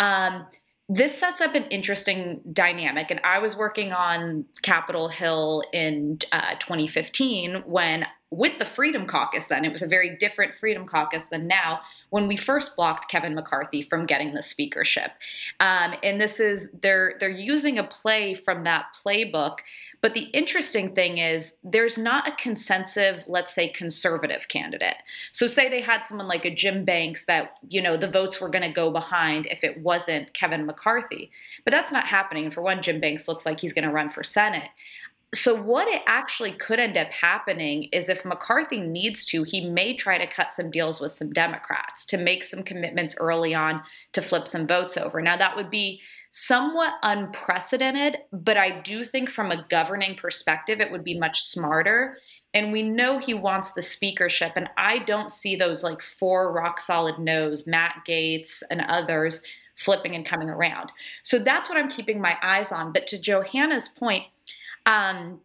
Um, 0.00 0.46
this 0.88 1.18
sets 1.18 1.40
up 1.40 1.54
an 1.54 1.64
interesting 1.64 2.40
dynamic. 2.52 3.10
And 3.10 3.20
I 3.24 3.40
was 3.40 3.56
working 3.56 3.92
on 3.92 4.44
Capitol 4.62 5.08
Hill 5.08 5.64
in 5.72 6.18
uh, 6.32 6.54
2015 6.60 7.64
when, 7.66 8.06
with 8.36 8.58
the 8.58 8.64
Freedom 8.64 9.06
Caucus, 9.06 9.46
then 9.46 9.64
it 9.64 9.72
was 9.72 9.82
a 9.82 9.86
very 9.86 10.16
different 10.16 10.54
Freedom 10.54 10.86
Caucus 10.86 11.24
than 11.24 11.46
now, 11.46 11.80
when 12.10 12.28
we 12.28 12.36
first 12.36 12.76
blocked 12.76 13.10
Kevin 13.10 13.34
McCarthy 13.34 13.82
from 13.82 14.06
getting 14.06 14.34
the 14.34 14.42
speakership. 14.42 15.10
Um, 15.60 15.94
and 16.02 16.20
this 16.20 16.38
is 16.38 16.68
they're 16.82 17.14
they're 17.18 17.28
using 17.28 17.78
a 17.78 17.84
play 17.84 18.34
from 18.34 18.64
that 18.64 18.86
playbook 19.04 19.58
but 20.06 20.14
the 20.14 20.24
interesting 20.26 20.94
thing 20.94 21.18
is, 21.18 21.54
there's 21.64 21.96
not 21.96 22.28
a 22.28 22.36
consensus, 22.36 23.24
let's 23.26 23.54
say, 23.54 23.68
conservative 23.68 24.48
candidate. 24.48 24.96
So, 25.32 25.46
say 25.46 25.68
they 25.68 25.80
had 25.80 26.04
someone 26.04 26.28
like 26.28 26.44
a 26.44 26.54
Jim 26.54 26.84
Banks 26.84 27.24
that, 27.24 27.58
you 27.68 27.82
know, 27.82 27.96
the 27.96 28.08
votes 28.08 28.40
were 28.40 28.48
going 28.48 28.62
to 28.62 28.72
go 28.72 28.90
behind 28.90 29.46
if 29.46 29.64
it 29.64 29.80
wasn't 29.80 30.32
Kevin 30.34 30.66
McCarthy. 30.66 31.30
But 31.64 31.72
that's 31.72 31.92
not 31.92 32.06
happening. 32.06 32.50
For 32.50 32.62
one, 32.62 32.82
Jim 32.82 33.00
Banks 33.00 33.26
looks 33.26 33.46
like 33.46 33.58
he's 33.58 33.72
going 33.72 33.84
to 33.86 33.92
run 33.92 34.10
for 34.10 34.22
Senate. 34.22 34.70
So, 35.34 35.60
what 35.60 35.88
it 35.88 36.02
actually 36.06 36.52
could 36.52 36.78
end 36.78 36.96
up 36.96 37.10
happening 37.10 37.88
is 37.92 38.08
if 38.08 38.24
McCarthy 38.24 38.80
needs 38.80 39.24
to, 39.26 39.42
he 39.42 39.68
may 39.68 39.96
try 39.96 40.18
to 40.18 40.26
cut 40.26 40.52
some 40.52 40.70
deals 40.70 41.00
with 41.00 41.12
some 41.12 41.32
Democrats 41.32 42.06
to 42.06 42.16
make 42.16 42.44
some 42.44 42.62
commitments 42.62 43.16
early 43.18 43.52
on 43.54 43.82
to 44.12 44.22
flip 44.22 44.46
some 44.46 44.66
votes 44.66 44.96
over. 44.96 45.20
Now, 45.20 45.36
that 45.36 45.56
would 45.56 45.68
be 45.68 46.00
somewhat 46.30 46.92
unprecedented, 47.02 48.18
but 48.32 48.56
I 48.56 48.80
do 48.80 49.04
think 49.04 49.28
from 49.28 49.50
a 49.50 49.66
governing 49.68 50.16
perspective, 50.16 50.80
it 50.80 50.92
would 50.92 51.04
be 51.04 51.18
much 51.18 51.42
smarter. 51.42 52.18
And 52.54 52.72
we 52.72 52.82
know 52.82 53.18
he 53.18 53.34
wants 53.34 53.72
the 53.72 53.82
speakership, 53.82 54.52
and 54.54 54.68
I 54.76 55.00
don't 55.00 55.32
see 55.32 55.56
those 55.56 55.82
like 55.82 56.00
four 56.00 56.52
rock 56.52 56.80
solid 56.80 57.18
no's, 57.18 57.66
Matt 57.66 58.04
Gaetz 58.08 58.62
and 58.70 58.80
others 58.82 59.42
flipping 59.76 60.14
and 60.14 60.24
coming 60.24 60.48
around. 60.48 60.90
So 61.22 61.38
that's 61.38 61.68
what 61.68 61.78
I'm 61.78 61.90
keeping 61.90 62.20
my 62.20 62.36
eyes 62.42 62.72
on. 62.72 62.92
But 62.92 63.06
to 63.08 63.20
Johanna's 63.20 63.88
point, 63.88 64.24
um, 64.86 65.40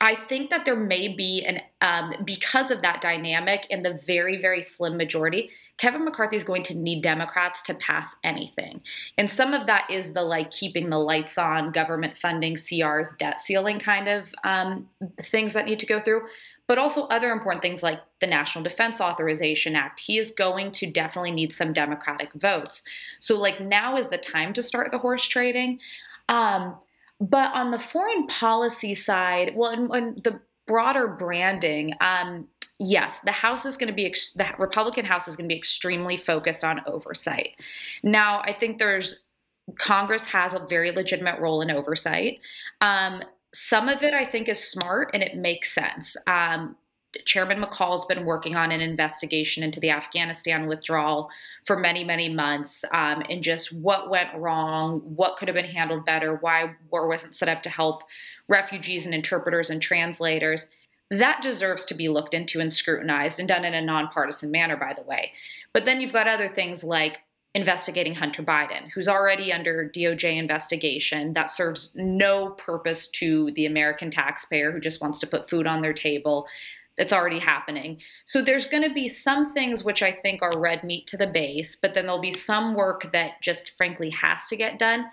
I 0.00 0.14
think 0.14 0.50
that 0.50 0.64
there 0.64 0.76
may 0.76 1.08
be 1.08 1.44
an 1.44 1.60
um, 1.80 2.14
because 2.24 2.70
of 2.70 2.82
that 2.82 3.00
dynamic 3.00 3.66
in 3.68 3.82
the 3.82 3.94
very 4.06 4.40
very 4.40 4.62
slim 4.62 4.96
majority. 4.96 5.50
Kevin 5.76 6.04
McCarthy 6.04 6.36
is 6.36 6.42
going 6.42 6.64
to 6.64 6.74
need 6.74 7.02
Democrats 7.02 7.62
to 7.62 7.74
pass 7.74 8.14
anything, 8.24 8.80
and 9.16 9.28
some 9.28 9.54
of 9.54 9.66
that 9.66 9.90
is 9.90 10.12
the 10.12 10.22
like 10.22 10.50
keeping 10.50 10.90
the 10.90 10.98
lights 10.98 11.36
on, 11.36 11.72
government 11.72 12.16
funding, 12.16 12.56
CR's 12.56 13.14
debt 13.18 13.40
ceiling 13.40 13.80
kind 13.80 14.08
of 14.08 14.32
um, 14.44 14.88
things 15.22 15.52
that 15.52 15.66
need 15.66 15.80
to 15.80 15.86
go 15.86 15.98
through, 15.98 16.22
but 16.68 16.78
also 16.78 17.02
other 17.04 17.30
important 17.30 17.62
things 17.62 17.82
like 17.82 18.00
the 18.20 18.26
National 18.26 18.62
Defense 18.62 19.00
Authorization 19.00 19.74
Act. 19.74 19.98
He 19.98 20.18
is 20.18 20.30
going 20.30 20.70
to 20.72 20.90
definitely 20.90 21.32
need 21.32 21.52
some 21.52 21.72
Democratic 21.72 22.32
votes. 22.34 22.82
So 23.20 23.36
like 23.36 23.60
now 23.60 23.96
is 23.96 24.08
the 24.08 24.18
time 24.18 24.52
to 24.54 24.62
start 24.62 24.92
the 24.92 24.98
horse 24.98 25.24
trading. 25.24 25.80
Um, 26.28 26.76
but 27.20 27.52
on 27.54 27.70
the 27.70 27.78
foreign 27.78 28.26
policy 28.26 28.94
side, 28.94 29.52
well, 29.56 29.90
and, 29.92 30.22
the 30.22 30.40
broader 30.66 31.08
branding, 31.08 31.94
um, 32.00 32.46
yes, 32.78 33.20
the 33.20 33.32
House 33.32 33.64
is 33.64 33.76
going 33.76 33.88
to 33.88 33.94
be, 33.94 34.14
the 34.36 34.46
Republican 34.58 35.04
House 35.04 35.26
is 35.26 35.34
going 35.34 35.48
to 35.48 35.52
be 35.52 35.58
extremely 35.58 36.16
focused 36.16 36.62
on 36.62 36.82
oversight. 36.86 37.50
Now, 38.02 38.40
I 38.44 38.52
think 38.52 38.78
there's, 38.78 39.24
Congress 39.78 40.26
has 40.26 40.54
a 40.54 40.66
very 40.68 40.90
legitimate 40.92 41.40
role 41.40 41.60
in 41.60 41.70
oversight. 41.70 42.40
Um, 42.80 43.22
some 43.54 43.88
of 43.88 44.02
it 44.02 44.14
I 44.14 44.24
think 44.24 44.48
is 44.48 44.62
smart 44.62 45.10
and 45.14 45.22
it 45.22 45.36
makes 45.36 45.74
sense. 45.74 46.16
Um, 46.26 46.76
Chairman 47.24 47.62
McCaul's 47.62 48.04
been 48.04 48.24
working 48.24 48.56
on 48.56 48.70
an 48.70 48.80
investigation 48.80 49.62
into 49.62 49.80
the 49.80 49.90
Afghanistan 49.90 50.66
withdrawal 50.66 51.30
for 51.64 51.78
many, 51.78 52.04
many 52.04 52.28
months, 52.28 52.84
um, 52.92 53.22
and 53.28 53.42
just 53.42 53.72
what 53.72 54.10
went 54.10 54.34
wrong, 54.34 55.00
what 55.00 55.36
could 55.36 55.48
have 55.48 55.54
been 55.54 55.64
handled 55.64 56.04
better, 56.04 56.36
why 56.36 56.74
war 56.90 57.08
wasn't 57.08 57.36
set 57.36 57.48
up 57.48 57.62
to 57.62 57.70
help 57.70 58.02
refugees 58.48 59.06
and 59.06 59.14
interpreters 59.14 59.70
and 59.70 59.82
translators. 59.82 60.68
That 61.10 61.42
deserves 61.42 61.84
to 61.86 61.94
be 61.94 62.08
looked 62.08 62.34
into 62.34 62.60
and 62.60 62.72
scrutinized 62.72 63.38
and 63.38 63.48
done 63.48 63.64
in 63.64 63.74
a 63.74 63.80
nonpartisan 63.80 64.50
manner, 64.50 64.76
by 64.76 64.92
the 64.94 65.02
way. 65.02 65.32
But 65.72 65.84
then 65.84 66.00
you've 66.00 66.12
got 66.12 66.28
other 66.28 66.48
things 66.48 66.84
like 66.84 67.18
investigating 67.54 68.14
Hunter 68.14 68.42
Biden, 68.42 68.90
who's 68.94 69.08
already 69.08 69.52
under 69.52 69.90
DOJ 69.92 70.36
investigation 70.36 71.32
that 71.32 71.50
serves 71.50 71.92
no 71.94 72.50
purpose 72.50 73.08
to 73.08 73.50
the 73.52 73.66
American 73.66 74.10
taxpayer 74.10 74.70
who 74.70 74.80
just 74.80 75.00
wants 75.00 75.18
to 75.20 75.26
put 75.26 75.48
food 75.48 75.66
on 75.66 75.80
their 75.80 75.94
table 75.94 76.46
that's 76.98 77.12
already 77.12 77.38
happening. 77.38 78.00
So 78.26 78.42
there's 78.42 78.66
going 78.66 78.82
to 78.82 78.92
be 78.92 79.08
some 79.08 79.52
things 79.52 79.84
which 79.84 80.02
I 80.02 80.12
think 80.12 80.42
are 80.42 80.58
red 80.58 80.82
meat 80.84 81.06
to 81.06 81.16
the 81.16 81.28
base, 81.28 81.76
but 81.76 81.94
then 81.94 82.04
there'll 82.04 82.20
be 82.20 82.32
some 82.32 82.74
work 82.74 83.10
that 83.12 83.40
just 83.40 83.72
frankly 83.76 84.10
has 84.10 84.46
to 84.48 84.56
get 84.56 84.78
done. 84.78 85.06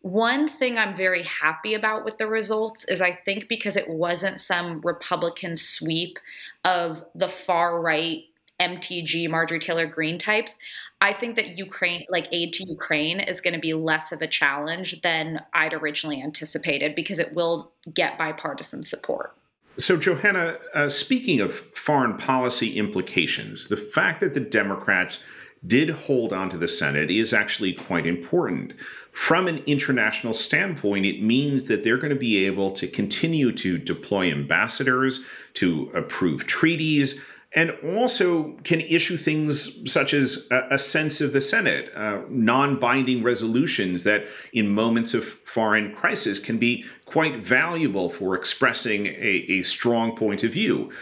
One 0.00 0.48
thing 0.48 0.78
I'm 0.78 0.96
very 0.96 1.22
happy 1.22 1.74
about 1.74 2.04
with 2.04 2.18
the 2.18 2.26
results 2.26 2.84
is 2.84 3.00
I 3.00 3.18
think 3.24 3.48
because 3.48 3.76
it 3.76 3.88
wasn't 3.88 4.40
some 4.40 4.80
Republican 4.82 5.56
sweep 5.56 6.18
of 6.64 7.02
the 7.14 7.28
far 7.28 7.80
right 7.80 8.24
MTG, 8.60 9.28
Marjorie 9.30 9.60
Taylor 9.60 9.86
Greene 9.86 10.18
types, 10.18 10.56
I 11.00 11.12
think 11.12 11.36
that 11.36 11.56
Ukraine, 11.56 12.04
like 12.08 12.26
aid 12.32 12.52
to 12.54 12.68
Ukraine, 12.68 13.20
is 13.20 13.40
going 13.40 13.54
to 13.54 13.60
be 13.60 13.74
less 13.74 14.10
of 14.10 14.20
a 14.20 14.26
challenge 14.26 15.00
than 15.02 15.44
I'd 15.54 15.74
originally 15.74 16.20
anticipated 16.20 16.96
because 16.96 17.20
it 17.20 17.34
will 17.34 17.70
get 17.94 18.18
bipartisan 18.18 18.82
support. 18.82 19.36
So, 19.78 19.96
Johanna, 19.96 20.58
uh, 20.74 20.88
speaking 20.88 21.40
of 21.40 21.54
foreign 21.54 22.16
policy 22.16 22.76
implications, 22.76 23.68
the 23.68 23.76
fact 23.76 24.20
that 24.20 24.34
the 24.34 24.40
Democrats 24.40 25.24
did 25.64 25.90
hold 25.90 26.32
on 26.32 26.50
to 26.50 26.58
the 26.58 26.66
Senate 26.66 27.12
is 27.12 27.32
actually 27.32 27.74
quite 27.74 28.04
important. 28.04 28.74
From 29.12 29.46
an 29.46 29.62
international 29.66 30.34
standpoint, 30.34 31.06
it 31.06 31.22
means 31.22 31.64
that 31.64 31.84
they're 31.84 31.96
going 31.96 32.12
to 32.12 32.16
be 32.16 32.44
able 32.44 32.72
to 32.72 32.88
continue 32.88 33.52
to 33.52 33.78
deploy 33.78 34.32
ambassadors, 34.32 35.24
to 35.54 35.90
approve 35.94 36.46
treaties, 36.46 37.24
and 37.58 37.72
also 37.96 38.52
can 38.62 38.80
issue 38.82 39.16
things 39.16 39.90
such 39.90 40.14
as 40.14 40.46
a, 40.52 40.68
a 40.70 40.78
sense 40.78 41.20
of 41.20 41.32
the 41.32 41.40
Senate, 41.40 41.90
uh, 41.96 42.20
non 42.28 42.78
binding 42.78 43.24
resolutions 43.24 44.04
that, 44.04 44.26
in 44.52 44.68
moments 44.68 45.12
of 45.12 45.24
foreign 45.24 45.92
crisis, 45.92 46.38
can 46.38 46.58
be 46.58 46.84
quite 47.04 47.38
valuable 47.38 48.10
for 48.10 48.36
expressing 48.36 49.06
a, 49.06 49.44
a 49.48 49.62
strong 49.62 50.14
point 50.14 50.44
of 50.44 50.52
view. 50.52 50.92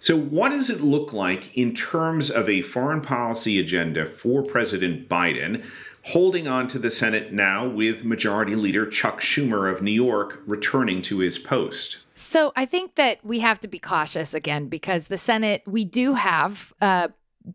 So, 0.00 0.16
what 0.16 0.48
does 0.48 0.70
it 0.70 0.80
look 0.80 1.12
like 1.12 1.54
in 1.54 1.74
terms 1.74 2.30
of 2.30 2.48
a 2.48 2.62
foreign 2.62 3.02
policy 3.02 3.60
agenda 3.60 4.06
for 4.06 4.42
President 4.42 5.10
Biden? 5.10 5.62
holding 6.04 6.48
on 6.48 6.66
to 6.66 6.78
the 6.78 6.88
Senate 6.88 7.34
now 7.34 7.68
with 7.68 8.02
Majority 8.02 8.54
Leader 8.54 8.86
Chuck 8.86 9.20
Schumer 9.20 9.70
of 9.70 9.82
New 9.82 9.92
York 9.92 10.40
returning 10.46 11.02
to 11.02 11.18
his 11.18 11.38
post. 11.38 11.98
So 12.18 12.52
I 12.56 12.66
think 12.66 12.96
that 12.96 13.24
we 13.24 13.38
have 13.38 13.60
to 13.60 13.68
be 13.68 13.78
cautious 13.78 14.34
again 14.34 14.66
because 14.66 15.06
the 15.06 15.16
Senate, 15.16 15.62
we 15.66 15.84
do 15.84 16.14
have 16.14 16.74
uh, 16.80 17.08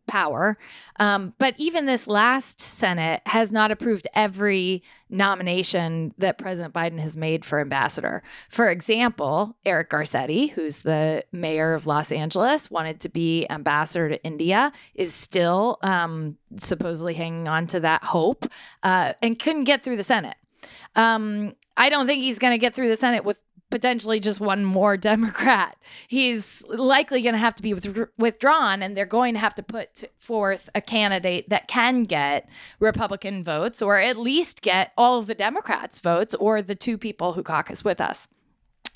power. 0.08 0.58
Um, 1.02 1.34
but 1.38 1.54
even 1.58 1.86
this 1.86 2.08
last 2.08 2.62
Senate 2.62 3.21
has 3.26 3.52
not 3.52 3.71
approved 3.71 4.08
every 4.15 4.82
nomination 5.10 6.13
that 6.17 6.38
President 6.38 6.73
Biden 6.73 6.97
has 6.99 7.17
made 7.17 7.43
for 7.43 7.60
ambassador. 7.60 8.23
For 8.47 8.71
example, 8.71 9.58
Eric 9.65 9.89
Garcetti, 9.89 10.52
who's 10.52 10.84
the 10.84 11.26
mayor 11.34 11.73
of 11.73 11.86
Los 11.86 12.10
Angeles, 12.10 12.71
wanted 12.71 13.02
to 13.02 13.10
be 13.10 13.45
ambassador 13.49 14.08
to 14.08 14.23
India, 14.23 14.71
is 14.95 15.13
still 15.13 15.78
um, 15.82 16.38
supposedly 16.56 17.15
hanging 17.15 17.49
on 17.49 17.67
to 17.67 17.82
that 17.82 18.06
hope 18.06 18.45
uh, 18.82 19.12
and 19.21 19.38
couldn't 19.38 19.65
get 19.65 19.84
through 19.84 19.97
the 19.97 20.06
Senate. 20.06 20.38
Um, 20.95 21.54
I 21.76 21.89
don't 21.89 22.08
think 22.08 22.21
he's 22.21 22.39
going 22.39 22.54
to 22.54 22.58
get 22.58 22.76
through 22.76 22.88
the 22.88 22.95
Senate 22.95 23.26
with 23.26 23.43
potentially 23.74 24.20
just 24.20 24.40
one 24.40 24.64
more 24.64 24.96
Democrat. 25.12 25.76
He's 26.08 26.64
likely 26.68 27.24
going 27.24 27.34
to 27.34 27.40
have 27.40 27.56
to 27.56 27.64
be 27.64 27.74
withdrawn, 28.20 28.84
and 28.84 28.96
they're 28.96 29.08
going 29.08 29.34
to 29.34 29.40
have 29.40 29.56
to 29.56 29.64
put 29.64 30.04
forth 30.20 30.70
a 30.76 30.82
candidate 30.82 31.50
that 31.50 31.68
can 31.68 32.04
get 32.04 32.48
Republican 32.80 33.44
votes 33.44 33.82
or 33.82 34.00
at 34.00 34.16
least 34.16 34.62
get 34.62 34.92
all 34.96 35.18
of 35.18 35.26
the 35.26 35.34
Democrats' 35.34 36.00
votes 36.00 36.36
or 36.36 36.62
the 36.62 36.76
two 36.76 37.00
people 37.00 37.34
who 37.34 37.42
caucus 37.42 37.84
with 37.84 38.00
us. 38.00 38.28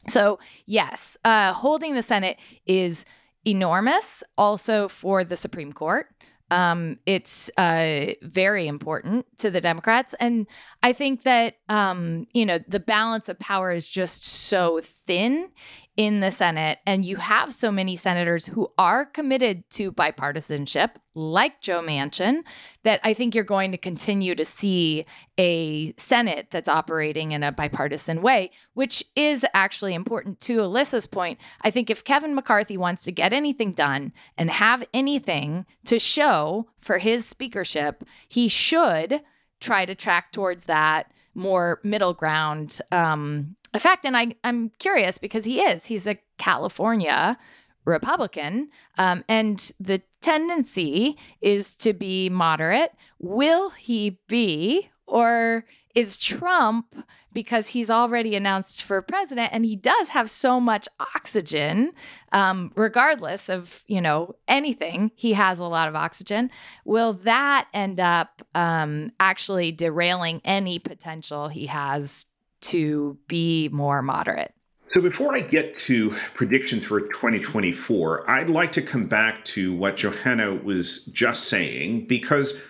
So, 0.08 0.38
yes, 0.68 1.18
uh, 1.26 1.54
holding 1.54 1.96
the 1.96 2.04
Senate 2.04 2.38
is 2.68 3.04
enormous 3.46 4.24
also 4.38 4.88
for 4.88 5.24
the 5.24 5.36
Supreme 5.36 5.74
Court. 5.74 6.08
Um, 6.50 7.00
it's 7.06 7.50
uh, 7.58 8.14
very 8.22 8.68
important 8.68 9.26
to 9.40 9.52
the 9.52 9.62
Democrats. 9.62 10.16
And 10.20 10.48
I 10.82 10.94
think 10.94 11.24
that, 11.24 11.56
um, 11.70 12.28
you 12.34 12.46
know, 12.46 12.60
the 12.68 12.80
balance 12.80 13.30
of 13.30 13.40
power 13.40 13.72
is 13.72 13.88
just 13.88 14.26
so 14.26 14.80
thin 14.82 15.50
in 15.98 16.20
the 16.20 16.30
Senate, 16.30 16.78
and 16.86 17.04
you 17.04 17.16
have 17.16 17.52
so 17.52 17.72
many 17.72 17.96
senators 17.96 18.46
who 18.46 18.72
are 18.78 19.04
committed 19.04 19.68
to 19.72 19.92
bipartisanship, 19.92 20.92
like 21.16 21.60
Joe 21.60 21.82
Manchin, 21.82 22.44
that 22.84 23.00
I 23.04 23.16
think 23.16 23.34
you're 23.34 23.44
going 23.44 23.72
to 23.72 23.80
continue 23.80 24.36
to 24.36 24.46
see 24.46 25.06
a 25.40 25.96
Senate 25.98 26.50
that's 26.52 26.70
operating 26.70 27.32
in 27.32 27.42
a 27.42 27.52
bipartisan 27.52 28.22
way, 28.22 28.52
which 28.76 29.04
is 29.16 29.44
actually 29.56 29.96
important 29.96 30.40
to 30.42 30.60
Alyssa's 30.60 31.08
point. 31.08 31.40
I 31.62 31.72
think 31.72 31.90
if 31.90 32.04
Kevin 32.04 32.36
McCarthy 32.36 32.78
wants 32.78 33.04
to 33.06 33.12
get 33.12 33.34
anything 33.34 33.72
done 33.72 34.14
and 34.38 34.52
have 34.52 34.86
anything 34.94 35.66
to 35.86 35.98
show 35.98 36.68
for 36.78 37.00
his 37.00 37.26
speakership, 37.26 38.04
he 38.28 38.48
should 38.48 39.22
try 39.60 39.84
to 39.86 39.96
track 39.96 40.32
towards 40.32 40.66
that 40.66 41.12
more 41.38 41.80
middle 41.84 42.14
ground 42.14 42.80
um, 42.92 43.56
effect. 43.74 44.06
And 44.06 44.18
I, 44.18 44.36
I'm 44.44 44.72
curious 44.80 45.18
because 45.18 45.46
he 45.46 45.62
is. 45.62 45.86
He's 45.86 46.08
a 46.08 46.18
California 46.38 47.38
Republican. 47.86 48.70
Um, 48.98 49.24
and 49.30 49.72
the 49.80 50.02
tendency 50.20 51.18
is 51.40 51.76
to 51.76 51.94
be 51.94 52.30
moderate. 52.30 52.92
Will 53.20 53.70
he 53.70 54.20
be, 54.28 54.90
or 55.06 55.64
is 55.96 56.18
Trump, 56.18 56.94
because 57.38 57.68
he's 57.68 57.92
already 57.92 58.36
announced 58.36 58.82
for 58.82 59.00
president 59.00 59.52
and 59.54 59.64
he 59.64 59.76
does 59.76 60.10
have 60.10 60.28
so 60.28 60.60
much 60.60 60.88
oxygen, 61.00 61.92
um, 62.32 62.72
regardless 62.76 63.48
of, 63.48 63.84
you 63.86 64.02
know, 64.02 64.34
anything, 64.48 65.12
he 65.16 65.34
has 65.34 65.60
a 65.60 65.66
lot 65.66 65.88
of 65.88 65.96
oxygen. 65.96 66.50
Will 66.84 67.14
that 67.14 67.68
end 67.76 68.00
up 68.00 68.42
um, 68.56 69.12
actually 69.20 69.72
derailing 69.72 70.42
any 70.46 70.80
potential 70.80 71.48
he 71.48 71.68
has 71.68 72.26
to 72.62 73.20
be 73.28 73.70
more 73.72 74.02
moderate? 74.02 74.52
So, 74.88 75.00
before 75.00 75.36
I 75.36 75.42
get 75.42 75.76
to 75.78 76.10
predictions 76.34 76.86
for 76.86 77.02
2024, 77.02 78.28
I'd 78.28 78.50
like 78.50 78.72
to 78.72 78.82
come 78.82 79.06
back 79.06 79.44
to 79.46 79.76
what 79.76 79.98
Johanna 79.98 80.56
was 80.56 81.06
just 81.06 81.50
saying 81.50 82.08
because, 82.08 82.64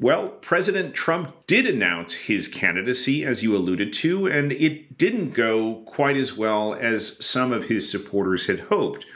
well, 0.00 0.28
President 0.28 0.94
Trump 0.94 1.34
did 1.46 1.66
announce 1.66 2.14
his 2.14 2.48
candidacy, 2.48 3.24
as 3.24 3.42
you 3.42 3.56
alluded 3.56 3.92
to, 3.94 4.26
and 4.26 4.52
it 4.52 4.98
didn't 4.98 5.34
go 5.34 5.82
quite 5.86 6.16
as 6.16 6.36
well 6.36 6.74
as 6.74 7.24
some 7.24 7.52
of 7.52 7.64
his 7.64 7.90
supporters 7.90 8.46
had 8.46 8.60
hoped. 8.60 9.06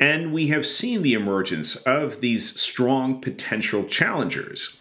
And 0.00 0.32
we 0.32 0.48
have 0.48 0.66
seen 0.66 1.02
the 1.02 1.14
emergence 1.14 1.76
of 1.76 2.20
these 2.20 2.60
strong 2.60 3.20
potential 3.20 3.84
challengers. 3.84 4.78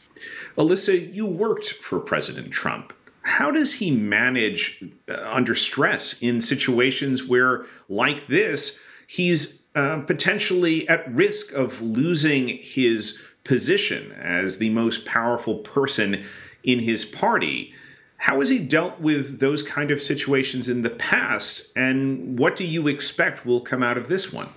Alyssa, 0.58 1.14
you 1.14 1.26
worked 1.26 1.72
for 1.72 2.00
President 2.00 2.52
Trump 2.52 2.94
how 3.24 3.52
does 3.52 3.74
he 3.74 3.90
manage 3.90 4.84
uh, 5.10 5.14
under 5.32 5.56
stress 5.56 6.22
in 6.22 6.42
situations 6.42 7.24
where, 7.24 7.66
like 7.90 8.28
this, 8.28 8.84
he's 9.08 9.64
uh, 9.76 10.00
potentially 10.02 10.88
at 10.88 11.12
risk 11.14 11.52
of 11.54 11.82
losing 11.82 12.60
his 12.62 13.22
position 13.44 14.12
as 14.14 14.58
the 14.58 14.70
most 14.70 15.06
powerful 15.06 15.56
person 15.56 16.24
in 16.64 16.80
his 16.80 17.06
party? 17.06 17.74
How 18.18 18.40
has 18.40 18.50
he 18.50 18.60
dealt 18.60 19.00
with 19.02 19.40
those 19.40 19.64
kind 19.64 19.92
of 19.92 20.02
situations 20.02 20.70
in 20.70 20.82
the 20.82 20.90
past, 20.90 21.72
and 21.76 22.40
what 22.40 22.56
do 22.56 22.64
you 22.64 22.88
expect 22.88 23.46
will 23.46 23.60
come 23.60 23.84
out 23.84 23.98
of 23.98 24.08
this 24.08 24.32
one? 24.32 24.50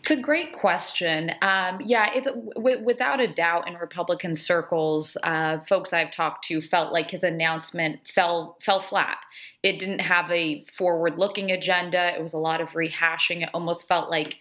It's 0.00 0.10
a 0.10 0.16
great 0.16 0.54
question. 0.54 1.30
Um, 1.42 1.78
yeah, 1.84 2.10
it's 2.14 2.26
w- 2.26 2.82
without 2.82 3.20
a 3.20 3.28
doubt 3.28 3.68
in 3.68 3.74
Republican 3.74 4.34
circles, 4.34 5.18
uh, 5.22 5.58
folks 5.60 5.92
I've 5.92 6.10
talked 6.10 6.46
to 6.46 6.62
felt 6.62 6.94
like 6.94 7.10
his 7.10 7.22
announcement 7.22 8.08
fell 8.08 8.56
fell 8.62 8.80
flat. 8.80 9.18
It 9.62 9.78
didn't 9.78 10.00
have 10.00 10.30
a 10.30 10.62
forward-looking 10.62 11.50
agenda. 11.50 12.14
It 12.16 12.22
was 12.22 12.32
a 12.32 12.38
lot 12.38 12.62
of 12.62 12.72
rehashing. 12.72 13.42
It 13.42 13.50
almost 13.52 13.86
felt 13.86 14.08
like 14.08 14.38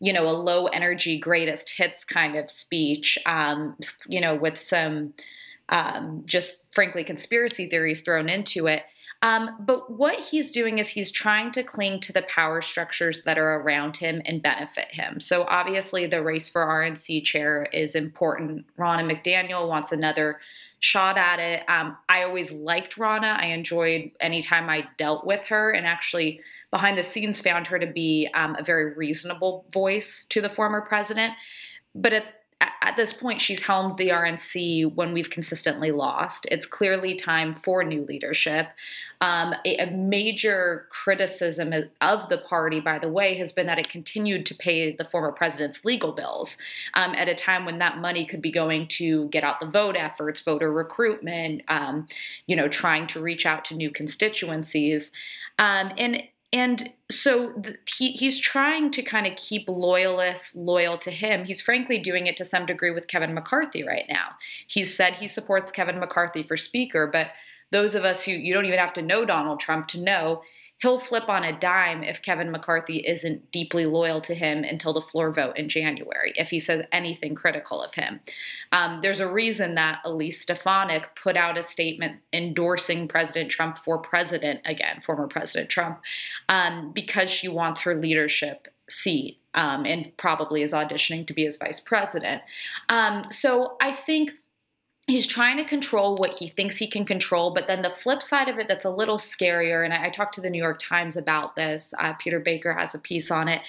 you 0.00 0.12
know 0.12 0.28
a 0.28 0.32
low 0.32 0.66
energy 0.66 1.18
greatest 1.18 1.70
hits 1.70 2.04
kind 2.04 2.36
of 2.36 2.50
speech. 2.50 3.18
Um, 3.26 3.76
you 4.06 4.20
know, 4.20 4.34
with 4.34 4.58
some 4.58 5.14
um, 5.68 6.22
just 6.26 6.64
frankly 6.72 7.04
conspiracy 7.04 7.68
theories 7.68 8.02
thrown 8.02 8.28
into 8.28 8.66
it. 8.66 8.84
Um, 9.22 9.56
but 9.60 9.92
what 9.92 10.18
he's 10.18 10.50
doing 10.50 10.78
is 10.78 10.88
he's 10.88 11.10
trying 11.10 11.52
to 11.52 11.62
cling 11.62 12.00
to 12.00 12.12
the 12.12 12.22
power 12.22 12.62
structures 12.62 13.22
that 13.24 13.38
are 13.38 13.56
around 13.56 13.98
him 13.98 14.22
and 14.24 14.42
benefit 14.42 14.88
him. 14.90 15.20
So 15.20 15.44
obviously, 15.44 16.06
the 16.06 16.22
race 16.22 16.48
for 16.48 16.64
RNC 16.64 17.24
chair 17.24 17.64
is 17.72 17.94
important. 17.94 18.64
Ronna 18.78 19.04
McDaniel 19.04 19.68
wants 19.68 19.92
another 19.92 20.40
shot 20.78 21.18
at 21.18 21.38
it. 21.38 21.68
Um, 21.68 21.98
I 22.08 22.22
always 22.22 22.50
liked 22.52 22.96
Ronna. 22.96 23.38
I 23.38 23.46
enjoyed 23.46 24.10
any 24.20 24.40
time 24.42 24.70
I 24.70 24.88
dealt 24.96 25.26
with 25.26 25.44
her, 25.46 25.70
and 25.70 25.86
actually 25.86 26.40
behind 26.70 26.96
the 26.96 27.02
scenes 27.02 27.40
found 27.40 27.66
her 27.66 27.78
to 27.78 27.86
be 27.86 28.28
um, 28.34 28.56
a 28.58 28.62
very 28.62 28.94
reasonable 28.94 29.66
voice 29.72 30.24
to 30.30 30.40
the 30.40 30.48
former 30.48 30.80
president. 30.80 31.34
But 31.94 32.12
at 32.12 32.24
at 32.82 32.96
this 32.96 33.14
point, 33.14 33.40
she's 33.40 33.62
helmed 33.62 33.96
the 33.96 34.08
RNC 34.08 34.94
when 34.94 35.14
we've 35.14 35.30
consistently 35.30 35.92
lost. 35.92 36.46
It's 36.50 36.66
clearly 36.66 37.14
time 37.14 37.54
for 37.54 37.82
new 37.84 38.04
leadership. 38.04 38.68
Um, 39.22 39.54
a, 39.64 39.76
a, 39.76 39.90
major 39.90 40.86
criticism 40.90 41.72
of 42.00 42.28
the 42.28 42.38
party, 42.38 42.80
by 42.80 42.98
the 42.98 43.08
way, 43.08 43.34
has 43.36 43.52
been 43.52 43.66
that 43.66 43.78
it 43.78 43.88
continued 43.88 44.46
to 44.46 44.54
pay 44.54 44.94
the 44.94 45.04
former 45.04 45.32
president's 45.32 45.84
legal 45.84 46.12
bills 46.12 46.56
um, 46.94 47.14
at 47.14 47.28
a 47.28 47.34
time 47.34 47.66
when 47.66 47.78
that 47.78 47.98
money 47.98 48.24
could 48.24 48.40
be 48.40 48.50
going 48.50 48.88
to 48.88 49.28
get 49.28 49.44
out 49.44 49.60
the 49.60 49.66
vote 49.66 49.96
efforts, 49.96 50.40
voter 50.42 50.72
recruitment, 50.72 51.62
um, 51.68 52.06
you 52.46 52.56
know, 52.56 52.68
trying 52.68 53.06
to 53.08 53.20
reach 53.20 53.44
out 53.44 53.64
to 53.66 53.74
new 53.74 53.90
constituencies. 53.90 55.12
Um, 55.58 55.92
and 55.98 56.22
and 56.52 56.92
so 57.10 57.62
he, 57.86 58.12
he's 58.12 58.38
trying 58.38 58.90
to 58.92 59.02
kind 59.02 59.26
of 59.26 59.36
keep 59.36 59.68
loyalists 59.68 60.56
loyal 60.56 60.98
to 60.98 61.10
him. 61.10 61.44
He's 61.44 61.60
frankly 61.60 61.98
doing 61.98 62.26
it 62.26 62.36
to 62.38 62.44
some 62.44 62.66
degree 62.66 62.90
with 62.90 63.06
Kevin 63.06 63.34
McCarthy 63.34 63.84
right 63.84 64.06
now. 64.08 64.30
He's 64.66 64.94
said 64.94 65.14
he 65.14 65.28
supports 65.28 65.70
Kevin 65.70 66.00
McCarthy 66.00 66.42
for 66.42 66.56
Speaker, 66.56 67.06
but 67.06 67.28
those 67.70 67.94
of 67.94 68.04
us 68.04 68.24
who 68.24 68.32
you 68.32 68.52
don't 68.52 68.66
even 68.66 68.80
have 68.80 68.92
to 68.94 69.02
know 69.02 69.24
Donald 69.24 69.60
Trump 69.60 69.86
to 69.88 70.00
know 70.00 70.42
he'll 70.80 70.98
flip 70.98 71.28
on 71.28 71.44
a 71.44 71.58
dime 71.58 72.02
if 72.02 72.22
Kevin 72.22 72.50
McCarthy 72.50 72.98
isn't 72.98 73.50
deeply 73.52 73.86
loyal 73.86 74.20
to 74.22 74.34
him 74.34 74.64
until 74.64 74.92
the 74.92 75.00
floor 75.00 75.32
vote 75.32 75.56
in 75.56 75.68
January, 75.68 76.32
if 76.36 76.50
he 76.50 76.58
says 76.58 76.84
anything 76.92 77.34
critical 77.34 77.82
of 77.82 77.94
him. 77.94 78.20
Um, 78.72 79.00
there's 79.02 79.20
a 79.20 79.30
reason 79.30 79.74
that 79.74 80.00
Elise 80.04 80.40
Stefanik 80.40 81.04
put 81.22 81.36
out 81.36 81.58
a 81.58 81.62
statement 81.62 82.20
endorsing 82.32 83.08
President 83.08 83.50
Trump 83.50 83.78
for 83.78 83.98
president 83.98 84.60
again, 84.64 85.00
former 85.00 85.28
President 85.28 85.70
Trump, 85.70 86.00
um, 86.48 86.92
because 86.94 87.30
she 87.30 87.48
wants 87.48 87.82
her 87.82 87.94
leadership 87.94 88.68
seat 88.88 89.38
um, 89.54 89.84
and 89.84 90.10
probably 90.16 90.62
is 90.62 90.72
auditioning 90.72 91.26
to 91.26 91.34
be 91.34 91.44
his 91.44 91.58
vice 91.58 91.80
president. 91.80 92.42
Um, 92.88 93.26
so 93.30 93.76
I 93.80 93.92
think 93.92 94.32
he's 95.06 95.26
trying 95.26 95.56
to 95.56 95.64
control 95.64 96.16
what 96.16 96.36
he 96.36 96.48
thinks 96.48 96.76
he 96.76 96.86
can 96.86 97.04
control 97.04 97.52
but 97.52 97.66
then 97.66 97.82
the 97.82 97.90
flip 97.90 98.22
side 98.22 98.48
of 98.48 98.58
it 98.58 98.68
that's 98.68 98.84
a 98.84 98.90
little 98.90 99.18
scarier 99.18 99.84
and 99.84 99.92
i, 99.92 100.06
I 100.06 100.10
talked 100.10 100.34
to 100.36 100.40
the 100.40 100.50
new 100.50 100.62
york 100.62 100.80
times 100.80 101.16
about 101.16 101.56
this 101.56 101.92
uh, 101.98 102.14
peter 102.14 102.40
baker 102.40 102.72
has 102.72 102.94
a 102.94 102.98
piece 102.98 103.30
on 103.30 103.48
it 103.48 103.62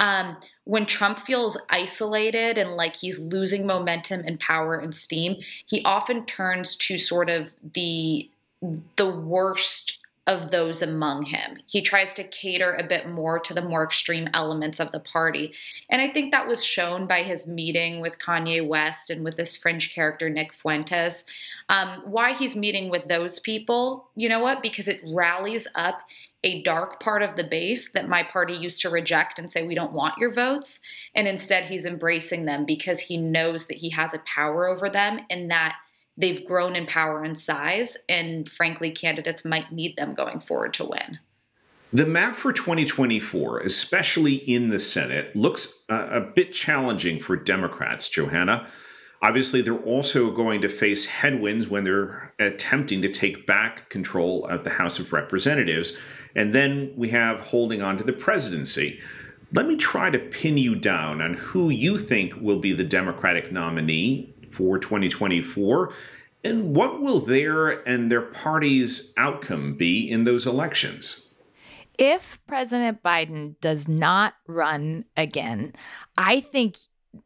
um, 0.00 0.36
when 0.64 0.86
trump 0.86 1.18
feels 1.18 1.56
isolated 1.70 2.58
and 2.58 2.72
like 2.72 2.96
he's 2.96 3.18
losing 3.18 3.66
momentum 3.66 4.22
and 4.26 4.38
power 4.40 4.76
and 4.76 4.94
steam 4.94 5.36
he 5.66 5.82
often 5.84 6.26
turns 6.26 6.76
to 6.76 6.98
sort 6.98 7.30
of 7.30 7.52
the 7.74 8.28
the 8.96 9.10
worst 9.10 9.98
of 10.28 10.52
those 10.52 10.82
among 10.82 11.24
him. 11.24 11.58
He 11.66 11.82
tries 11.82 12.14
to 12.14 12.22
cater 12.22 12.74
a 12.74 12.86
bit 12.86 13.08
more 13.08 13.40
to 13.40 13.52
the 13.52 13.60
more 13.60 13.82
extreme 13.82 14.28
elements 14.34 14.78
of 14.78 14.92
the 14.92 15.00
party. 15.00 15.52
And 15.90 16.00
I 16.00 16.08
think 16.08 16.30
that 16.30 16.46
was 16.46 16.64
shown 16.64 17.08
by 17.08 17.24
his 17.24 17.48
meeting 17.48 18.00
with 18.00 18.20
Kanye 18.20 18.66
West 18.66 19.10
and 19.10 19.24
with 19.24 19.36
this 19.36 19.56
fringe 19.56 19.92
character, 19.92 20.30
Nick 20.30 20.54
Fuentes. 20.54 21.24
Um, 21.68 22.02
why 22.04 22.34
he's 22.34 22.54
meeting 22.54 22.88
with 22.88 23.08
those 23.08 23.40
people, 23.40 24.10
you 24.14 24.28
know 24.28 24.38
what? 24.38 24.62
Because 24.62 24.86
it 24.86 25.00
rallies 25.04 25.66
up 25.74 26.02
a 26.44 26.62
dark 26.62 27.00
part 27.00 27.22
of 27.22 27.36
the 27.36 27.44
base 27.44 27.90
that 27.90 28.08
my 28.08 28.22
party 28.22 28.54
used 28.54 28.80
to 28.82 28.90
reject 28.90 29.38
and 29.38 29.50
say, 29.50 29.66
we 29.66 29.74
don't 29.74 29.92
want 29.92 30.18
your 30.18 30.32
votes. 30.32 30.80
And 31.14 31.26
instead, 31.26 31.64
he's 31.64 31.86
embracing 31.86 32.44
them 32.44 32.64
because 32.64 33.00
he 33.00 33.16
knows 33.16 33.66
that 33.66 33.76
he 33.76 33.90
has 33.90 34.12
a 34.12 34.18
power 34.20 34.68
over 34.68 34.88
them 34.88 35.20
and 35.30 35.50
that 35.50 35.76
they've 36.16 36.44
grown 36.44 36.76
in 36.76 36.86
power 36.86 37.22
and 37.22 37.38
size, 37.38 37.96
and 38.08 38.48
frankly, 38.48 38.90
candidates 38.90 39.44
might 39.44 39.72
need 39.72 39.96
them 39.96 40.14
going 40.14 40.40
forward 40.40 40.74
to 40.74 40.84
win. 40.84 41.18
The 41.94 42.06
map 42.06 42.34
for 42.34 42.52
2024, 42.54 43.60
especially 43.60 44.34
in 44.34 44.70
the 44.70 44.78
Senate, 44.78 45.36
looks 45.36 45.84
uh, 45.90 46.08
a 46.10 46.20
bit 46.22 46.52
challenging 46.52 47.20
for 47.20 47.36
Democrats, 47.36 48.08
Johanna. 48.08 48.66
Obviously, 49.20 49.60
they're 49.60 49.76
also 49.76 50.30
going 50.30 50.62
to 50.62 50.70
face 50.70 51.04
headwinds 51.04 51.68
when 51.68 51.84
they're 51.84 52.32
attempting 52.38 53.02
to 53.02 53.10
take 53.10 53.46
back 53.46 53.90
control 53.90 54.44
of 54.46 54.64
the 54.64 54.70
House 54.70 54.98
of 54.98 55.12
Representatives. 55.12 55.98
And 56.34 56.54
then 56.54 56.94
we 56.96 57.10
have 57.10 57.40
holding 57.40 57.82
on 57.82 57.98
to 57.98 58.04
the 58.04 58.12
presidency. 58.14 58.98
Let 59.52 59.66
me 59.66 59.76
try 59.76 60.08
to 60.08 60.18
pin 60.18 60.56
you 60.56 60.74
down 60.74 61.20
on 61.20 61.34
who 61.34 61.68
you 61.68 61.98
think 61.98 62.34
will 62.40 62.58
be 62.58 62.72
the 62.72 62.84
Democratic 62.84 63.52
nominee 63.52 64.31
for 64.52 64.78
2024? 64.78 65.92
And 66.44 66.74
what 66.74 67.00
will 67.00 67.20
their 67.20 67.70
and 67.88 68.10
their 68.10 68.22
party's 68.22 69.12
outcome 69.16 69.74
be 69.74 70.10
in 70.10 70.24
those 70.24 70.46
elections? 70.46 71.32
If 71.98 72.40
President 72.46 73.02
Biden 73.02 73.60
does 73.60 73.86
not 73.86 74.34
run 74.46 75.04
again, 75.16 75.74
I 76.16 76.40
think 76.40 76.76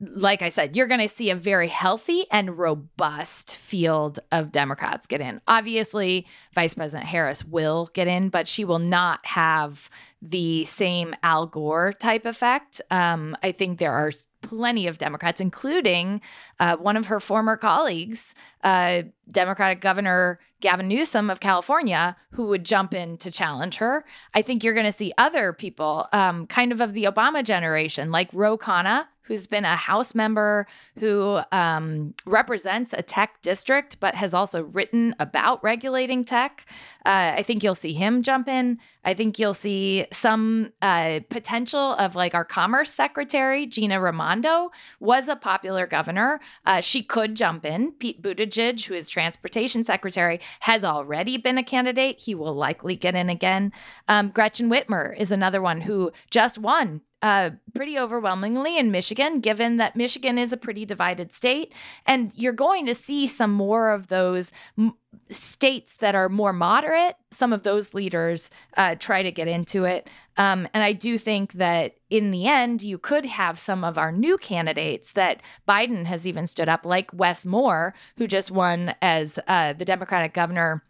like 0.01 0.43
I 0.43 0.49
said, 0.49 0.75
you're 0.75 0.89
going 0.89 1.01
to 1.01 1.09
see 1.09 1.31
a 1.31 1.37
very 1.37 1.69
healthy 1.69 2.25
and 2.33 2.59
robust 2.59 3.55
field 3.55 4.19
of 4.33 4.51
Democrats 4.51 5.07
get 5.07 5.21
in. 5.21 5.41
Obviously, 5.47 6.27
Vice 6.53 6.75
President 6.75 7.09
Harris 7.09 7.45
will 7.45 7.89
get 7.95 8.09
in, 8.09 8.29
but 8.29 8.49
she 8.49 8.65
will 8.65 8.81
not 8.81 9.25
have 9.25 9.89
the 10.21 10.65
same 10.65 11.15
Al 11.23 11.47
Gore 11.47 11.93
type 11.93 12.27
effect. 12.27 12.81
Um, 12.91 13.37
I 13.43 13.53
think 13.53 13.79
there 13.79 13.93
are 13.93 14.11
plenty 14.43 14.87
of 14.87 14.99
Democrats, 14.99 15.41
including 15.41 16.21
uh, 16.59 16.77
one 16.77 16.97
of 16.97 17.07
her 17.07 17.21
former 17.21 17.57
colleagues, 17.57 18.35
uh, 18.65 19.03
Democratic 19.29 19.81
Governor 19.81 20.41
Gavin 20.61 20.89
Newsom 20.89 21.31
of 21.31 21.41
California, 21.41 22.17
who 22.33 22.47
would 22.47 22.65
jump 22.65 22.95
in 22.95 23.19
to 23.19 23.31
challenge 23.31 23.77
her. 23.77 24.05
I 24.35 24.43
think 24.43 24.65
you're 24.65 24.75
going 24.75 24.87
to 24.87 24.93
see 24.93 25.13
other 25.19 25.53
people, 25.53 26.09
um, 26.13 26.47
kind 26.47 26.73
of 26.73 26.81
of 26.81 26.93
the 26.93 27.05
Obama 27.05 27.45
generation, 27.45 28.11
like 28.11 28.29
Ro 28.33 28.57
Khanna, 28.57 29.07
who's 29.27 29.47
been 29.47 29.65
a 29.65 29.77
House 29.77 30.15
member 30.15 30.67
who 30.99 31.41
um, 31.53 32.15
represents 32.27 32.93
a 32.93 33.03
tech 33.03 33.43
district, 33.43 33.99
but 34.01 34.15
has 34.15 34.35
also 34.35 34.65
written 34.65 35.15
about 35.19 35.63
regulating 35.63 36.25
tech. 36.25 36.65
Uh, 37.05 37.35
I 37.37 37.43
think 37.43 37.63
you'll 37.63 37.75
see 37.75 37.93
him 37.93 38.23
jump 38.23 38.49
in. 38.49 38.79
I 39.05 39.15
think 39.15 39.39
you'll 39.39 39.55
see 39.55 40.07
some 40.13 40.73
uh, 40.83 41.21
potential 41.29 41.95
of 41.95 42.17
like 42.17 42.35
our 42.35 42.45
commerce 42.45 42.93
secretary, 42.93 43.67
Gina 43.67 44.01
Raimondo 44.01 44.71
was 45.01 45.29
a 45.29 45.37
popular 45.37 45.87
governor. 45.87 46.41
Uh, 46.65 46.81
she 46.81 47.03
could 47.03 47.35
jump 47.35 47.65
in. 47.65 47.93
Pete 47.93 48.23
Buttigieg, 48.23 48.85
who 48.85 48.95
is 48.95 49.09
transportation 49.09 49.85
secretary, 49.85 50.41
has 50.61 50.85
already 50.85 51.37
been 51.37 51.59
a 51.59 51.63
candidate. 51.63 52.21
He 52.21 52.35
will 52.35 52.55
likely 52.55 52.97
get 52.97 53.15
in 53.15 53.29
again. 53.29 53.73
Um, 54.09 54.31
Gretchen 54.31 54.69
Whitmer 54.69 55.17
is 55.17 55.31
another 55.31 55.63
one 55.63 55.83
who 55.83 56.11
just 56.31 56.59
won 56.59 57.03
uh, 57.23 57.51
pretty 57.75 57.99
overwhelmingly 57.99 58.79
in 58.79 58.91
Michigan, 58.91 59.41
given 59.41 59.79
that 59.79 59.97
Michigan 59.97 60.39
is 60.39 60.53
a 60.53 60.57
pretty 60.57 60.85
divided 60.85 61.33
state. 61.33 61.73
And 62.05 62.33
you're 62.35 62.53
going 62.53 62.87
to 62.87 62.95
see 62.95 63.27
some 63.27 63.53
more 63.53 63.91
of 63.91 64.09
those 64.09 64.53
m- 64.79 64.95
states 65.31 65.97
that 65.97 66.15
are 66.15 66.29
more 66.29 66.53
moderate, 66.53 67.17
some 67.31 67.53
of 67.53 67.63
those 67.63 67.95
leaders 67.95 68.51
uh, 68.77 68.97
try 68.97 69.23
to 69.23 69.33
get 69.33 69.49
into 69.49 69.85
it. 69.85 70.09
Um, 70.37 70.69
and 70.75 70.85
I 70.85 70.93
do 70.93 71.17
think 71.17 71.55
that 71.55 71.95
in 72.11 72.31
the 72.31 72.47
end, 72.47 72.83
you 72.83 72.99
could 72.99 73.25
have 73.25 73.59
some 73.59 73.83
of 73.83 73.97
our 73.97 74.13
new 74.13 74.37
candidates 74.37 75.13
that 75.15 75.41
Biden 75.67 76.05
has 76.05 76.29
even 76.29 76.47
stood 76.47 76.69
up, 76.69 76.85
like 76.85 77.11
Wes 77.15 77.47
Moore, 77.47 77.95
who 78.19 78.27
just 78.27 78.51
won 78.51 78.95
as 79.01 79.39
uh, 79.49 79.73
the 79.73 79.87
Democratic 79.87 80.35
governor 80.35 80.85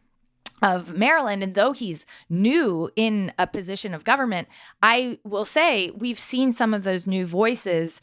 of 0.62 0.96
Maryland. 0.96 1.42
And 1.42 1.54
though 1.54 1.72
he's 1.72 2.06
new 2.28 2.90
in 2.96 3.32
a 3.38 3.46
position 3.46 3.94
of 3.94 4.04
government, 4.04 4.48
I 4.82 5.18
will 5.24 5.44
say 5.44 5.90
we've 5.90 6.18
seen 6.18 6.52
some 6.52 6.72
of 6.74 6.84
those 6.84 7.06
new 7.06 7.26
voices 7.26 8.00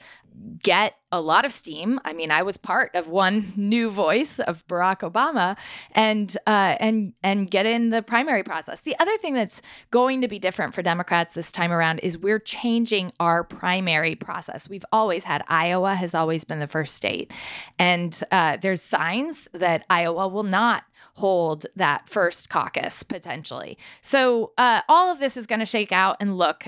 get 0.61 0.95
a 1.11 1.21
lot 1.21 1.45
of 1.45 1.51
steam. 1.51 1.99
I 2.03 2.13
mean, 2.13 2.31
I 2.31 2.41
was 2.41 2.57
part 2.57 2.95
of 2.95 3.07
one 3.07 3.53
new 3.55 3.91
voice 3.91 4.39
of 4.39 4.65
Barack 4.67 4.99
Obama, 4.99 5.57
and 5.91 6.35
uh, 6.47 6.75
and 6.79 7.13
and 7.21 7.49
get 7.49 7.65
in 7.65 7.91
the 7.91 8.01
primary 8.01 8.43
process. 8.43 8.81
The 8.81 8.97
other 8.99 9.15
thing 9.17 9.33
that's 9.33 9.61
going 9.91 10.21
to 10.21 10.27
be 10.27 10.39
different 10.39 10.73
for 10.73 10.81
Democrats 10.81 11.33
this 11.35 11.51
time 11.51 11.71
around 11.71 11.99
is 11.99 12.17
we're 12.17 12.39
changing 12.39 13.13
our 13.19 13.43
primary 13.43 14.15
process. 14.15 14.67
We've 14.67 14.85
always 14.91 15.23
had 15.23 15.43
Iowa 15.47 15.93
has 15.93 16.15
always 16.15 16.45
been 16.45 16.59
the 16.59 16.67
first 16.67 16.95
state, 16.95 17.31
and 17.77 18.19
uh, 18.31 18.57
there's 18.57 18.81
signs 18.81 19.47
that 19.53 19.85
Iowa 19.89 20.27
will 20.27 20.43
not 20.43 20.83
hold 21.15 21.65
that 21.75 22.09
first 22.09 22.49
caucus 22.49 23.03
potentially. 23.03 23.77
So 24.01 24.53
uh, 24.57 24.81
all 24.89 25.11
of 25.11 25.19
this 25.19 25.37
is 25.37 25.45
going 25.45 25.59
to 25.59 25.65
shake 25.65 25.91
out 25.91 26.17
and 26.19 26.37
look. 26.37 26.65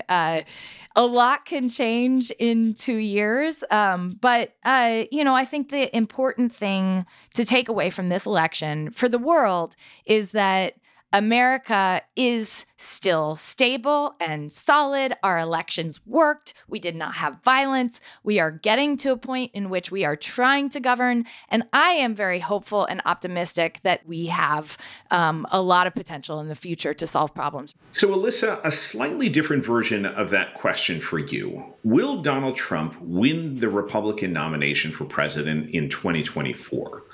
A 0.98 1.04
lot 1.04 1.44
can 1.44 1.68
change 1.68 2.30
in 2.38 2.72
two 2.72 2.96
years, 2.96 3.62
um, 3.70 4.16
but 4.22 4.54
uh, 4.64 5.04
you 5.12 5.24
know, 5.24 5.34
I 5.34 5.44
think 5.44 5.68
the 5.68 5.94
important 5.94 6.54
thing 6.54 7.04
to 7.34 7.44
take 7.44 7.68
away 7.68 7.90
from 7.90 8.08
this 8.08 8.24
election 8.24 8.90
for 8.92 9.06
the 9.06 9.18
world 9.18 9.76
is 10.06 10.32
that 10.32 10.74
America 11.12 12.02
is 12.16 12.66
still 12.76 13.36
stable 13.36 14.14
and 14.20 14.52
solid. 14.52 15.14
Our 15.22 15.38
elections 15.38 16.04
worked. 16.04 16.52
We 16.68 16.78
did 16.78 16.96
not 16.96 17.14
have 17.14 17.42
violence. 17.42 18.00
We 18.22 18.38
are 18.38 18.50
getting 18.50 18.96
to 18.98 19.12
a 19.12 19.16
point 19.16 19.52
in 19.54 19.70
which 19.70 19.90
we 19.90 20.04
are 20.04 20.16
trying 20.16 20.68
to 20.70 20.80
govern. 20.80 21.24
And 21.48 21.64
I 21.72 21.92
am 21.92 22.14
very 22.14 22.40
hopeful 22.40 22.84
and 22.84 23.00
optimistic 23.04 23.80
that 23.82 24.06
we 24.06 24.26
have 24.26 24.76
um, 25.10 25.46
a 25.50 25.62
lot 25.62 25.86
of 25.86 25.94
potential 25.94 26.40
in 26.40 26.48
the 26.48 26.54
future 26.54 26.92
to 26.94 27.06
solve 27.06 27.34
problems. 27.34 27.74
So, 27.92 28.08
Alyssa, 28.08 28.60
a 28.64 28.70
slightly 28.70 29.28
different 29.28 29.64
version 29.64 30.04
of 30.04 30.30
that 30.30 30.54
question 30.54 31.00
for 31.00 31.18
you 31.18 31.64
Will 31.84 32.20
Donald 32.20 32.56
Trump 32.56 33.00
win 33.00 33.60
the 33.60 33.68
Republican 33.68 34.32
nomination 34.32 34.92
for 34.92 35.04
president 35.04 35.70
in 35.70 35.88
2024? 35.88 37.04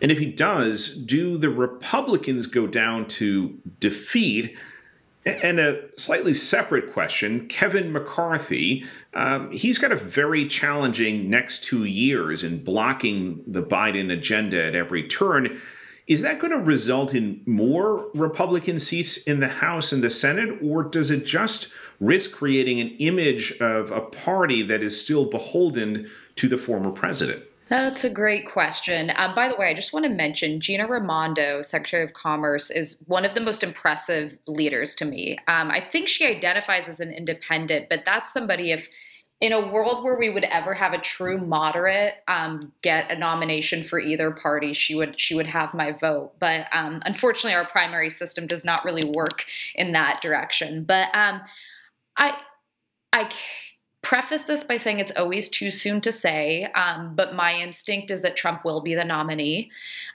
And 0.00 0.10
if 0.10 0.18
he 0.18 0.26
does, 0.26 0.94
do 0.96 1.36
the 1.36 1.50
Republicans 1.50 2.46
go 2.46 2.66
down 2.66 3.06
to 3.08 3.58
defeat? 3.80 4.56
And 5.26 5.60
a 5.60 5.82
slightly 5.98 6.32
separate 6.32 6.94
question 6.94 7.46
Kevin 7.48 7.92
McCarthy, 7.92 8.84
um, 9.12 9.50
he's 9.52 9.78
got 9.78 9.92
a 9.92 9.96
very 9.96 10.46
challenging 10.46 11.28
next 11.28 11.62
two 11.62 11.84
years 11.84 12.42
in 12.42 12.64
blocking 12.64 13.44
the 13.46 13.62
Biden 13.62 14.10
agenda 14.10 14.64
at 14.64 14.74
every 14.74 15.06
turn. 15.06 15.60
Is 16.06 16.22
that 16.22 16.40
going 16.40 16.52
to 16.52 16.58
result 16.58 17.14
in 17.14 17.42
more 17.46 18.10
Republican 18.14 18.78
seats 18.78 19.18
in 19.18 19.40
the 19.40 19.48
House 19.48 19.92
and 19.92 20.02
the 20.02 20.10
Senate, 20.10 20.58
or 20.62 20.82
does 20.82 21.10
it 21.10 21.24
just 21.24 21.70
risk 22.00 22.32
creating 22.32 22.80
an 22.80 22.96
image 22.98 23.52
of 23.60 23.92
a 23.92 24.00
party 24.00 24.62
that 24.62 24.82
is 24.82 24.98
still 24.98 25.26
beholden 25.26 26.10
to 26.36 26.48
the 26.48 26.56
former 26.56 26.90
president? 26.90 27.44
That's 27.70 28.02
a 28.02 28.10
great 28.10 28.50
question. 28.50 29.12
Um, 29.14 29.32
by 29.36 29.48
the 29.48 29.54
way, 29.54 29.70
I 29.70 29.74
just 29.74 29.92
want 29.92 30.02
to 30.02 30.10
mention 30.10 30.60
Gina 30.60 30.88
Raimondo, 30.88 31.62
Secretary 31.62 32.02
of 32.02 32.12
Commerce, 32.14 32.68
is 32.68 32.96
one 33.06 33.24
of 33.24 33.34
the 33.34 33.40
most 33.40 33.62
impressive 33.62 34.36
leaders 34.48 34.96
to 34.96 35.04
me. 35.04 35.38
Um, 35.46 35.70
I 35.70 35.80
think 35.80 36.08
she 36.08 36.26
identifies 36.26 36.88
as 36.88 36.98
an 36.98 37.12
independent, 37.12 37.88
but 37.88 38.00
that's 38.04 38.32
somebody 38.32 38.72
if 38.72 38.88
in 39.40 39.52
a 39.52 39.68
world 39.72 40.02
where 40.02 40.18
we 40.18 40.30
would 40.30 40.44
ever 40.44 40.74
have 40.74 40.92
a 40.92 41.00
true 41.00 41.38
moderate 41.38 42.16
um, 42.26 42.72
get 42.82 43.08
a 43.08 43.16
nomination 43.16 43.84
for 43.84 44.00
either 44.00 44.32
party, 44.32 44.72
she 44.72 44.96
would 44.96 45.18
she 45.18 45.36
would 45.36 45.46
have 45.46 45.72
my 45.72 45.92
vote. 45.92 46.32
But 46.40 46.66
um, 46.72 47.00
unfortunately, 47.06 47.54
our 47.54 47.66
primary 47.66 48.10
system 48.10 48.48
does 48.48 48.64
not 48.64 48.84
really 48.84 49.08
work 49.14 49.44
in 49.76 49.92
that 49.92 50.20
direction. 50.22 50.82
But 50.82 51.14
um, 51.14 51.40
I 52.16 52.36
I 53.12 53.30
preface 54.02 54.44
this 54.44 54.64
by 54.64 54.76
saying 54.76 54.98
it's 54.98 55.12
always 55.16 55.48
too 55.48 55.70
soon 55.70 56.00
to 56.00 56.12
say, 56.12 56.64
um, 56.74 57.14
but 57.14 57.34
my 57.34 57.54
instinct 57.54 58.10
is 58.10 58.22
that 58.22 58.36
Trump 58.36 58.64
will 58.64 58.80
be 58.80 58.94
the 58.94 59.04
nominee. 59.04 59.70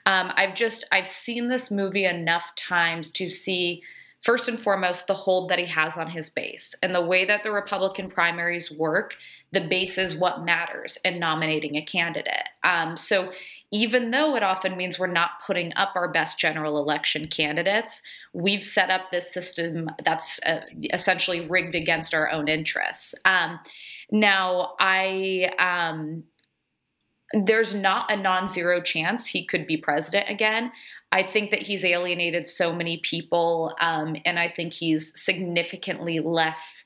Um, 0.06 0.32
I've 0.36 0.54
just 0.54 0.84
I've 0.90 1.08
seen 1.08 1.48
this 1.48 1.70
movie 1.70 2.04
enough 2.04 2.44
times 2.56 3.10
to 3.12 3.30
see 3.30 3.82
first 4.22 4.48
and 4.48 4.58
foremost 4.58 5.06
the 5.06 5.14
hold 5.14 5.48
that 5.50 5.58
he 5.58 5.66
has 5.66 5.96
on 5.96 6.10
his 6.10 6.28
base 6.28 6.74
and 6.82 6.92
the 6.94 7.04
way 7.04 7.24
that 7.24 7.44
the 7.44 7.52
Republican 7.52 8.10
primaries 8.10 8.70
work. 8.72 9.14
The 9.52 9.60
base 9.60 9.96
is 9.96 10.16
what 10.16 10.44
matters 10.44 10.98
in 11.04 11.20
nominating 11.20 11.76
a 11.76 11.82
candidate. 11.82 12.48
Um, 12.64 12.96
so 12.96 13.32
even 13.72 14.10
though 14.10 14.36
it 14.36 14.42
often 14.42 14.76
means 14.76 14.98
we're 14.98 15.06
not 15.06 15.30
putting 15.44 15.72
up 15.74 15.92
our 15.96 16.08
best 16.08 16.38
general 16.38 16.78
election 16.78 17.26
candidates, 17.28 18.00
we've 18.32 18.62
set 18.62 18.90
up 18.90 19.10
this 19.10 19.32
system 19.32 19.88
that's 20.04 20.40
uh, 20.44 20.60
essentially 20.92 21.48
rigged 21.48 21.74
against 21.74 22.14
our 22.14 22.30
own 22.30 22.48
interests. 22.48 23.14
Um, 23.24 23.58
now, 24.10 24.74
I. 24.78 25.50
Um, 25.58 26.24
there's 27.32 27.74
not 27.74 28.10
a 28.10 28.16
non 28.16 28.48
zero 28.48 28.80
chance 28.80 29.26
he 29.26 29.44
could 29.44 29.66
be 29.66 29.76
president 29.76 30.30
again. 30.30 30.70
I 31.10 31.24
think 31.24 31.50
that 31.50 31.62
he's 31.62 31.84
alienated 31.84 32.46
so 32.46 32.72
many 32.72 32.98
people, 32.98 33.74
um, 33.80 34.16
and 34.24 34.38
I 34.38 34.48
think 34.48 34.72
he's 34.72 35.12
significantly 35.20 36.20
less 36.20 36.84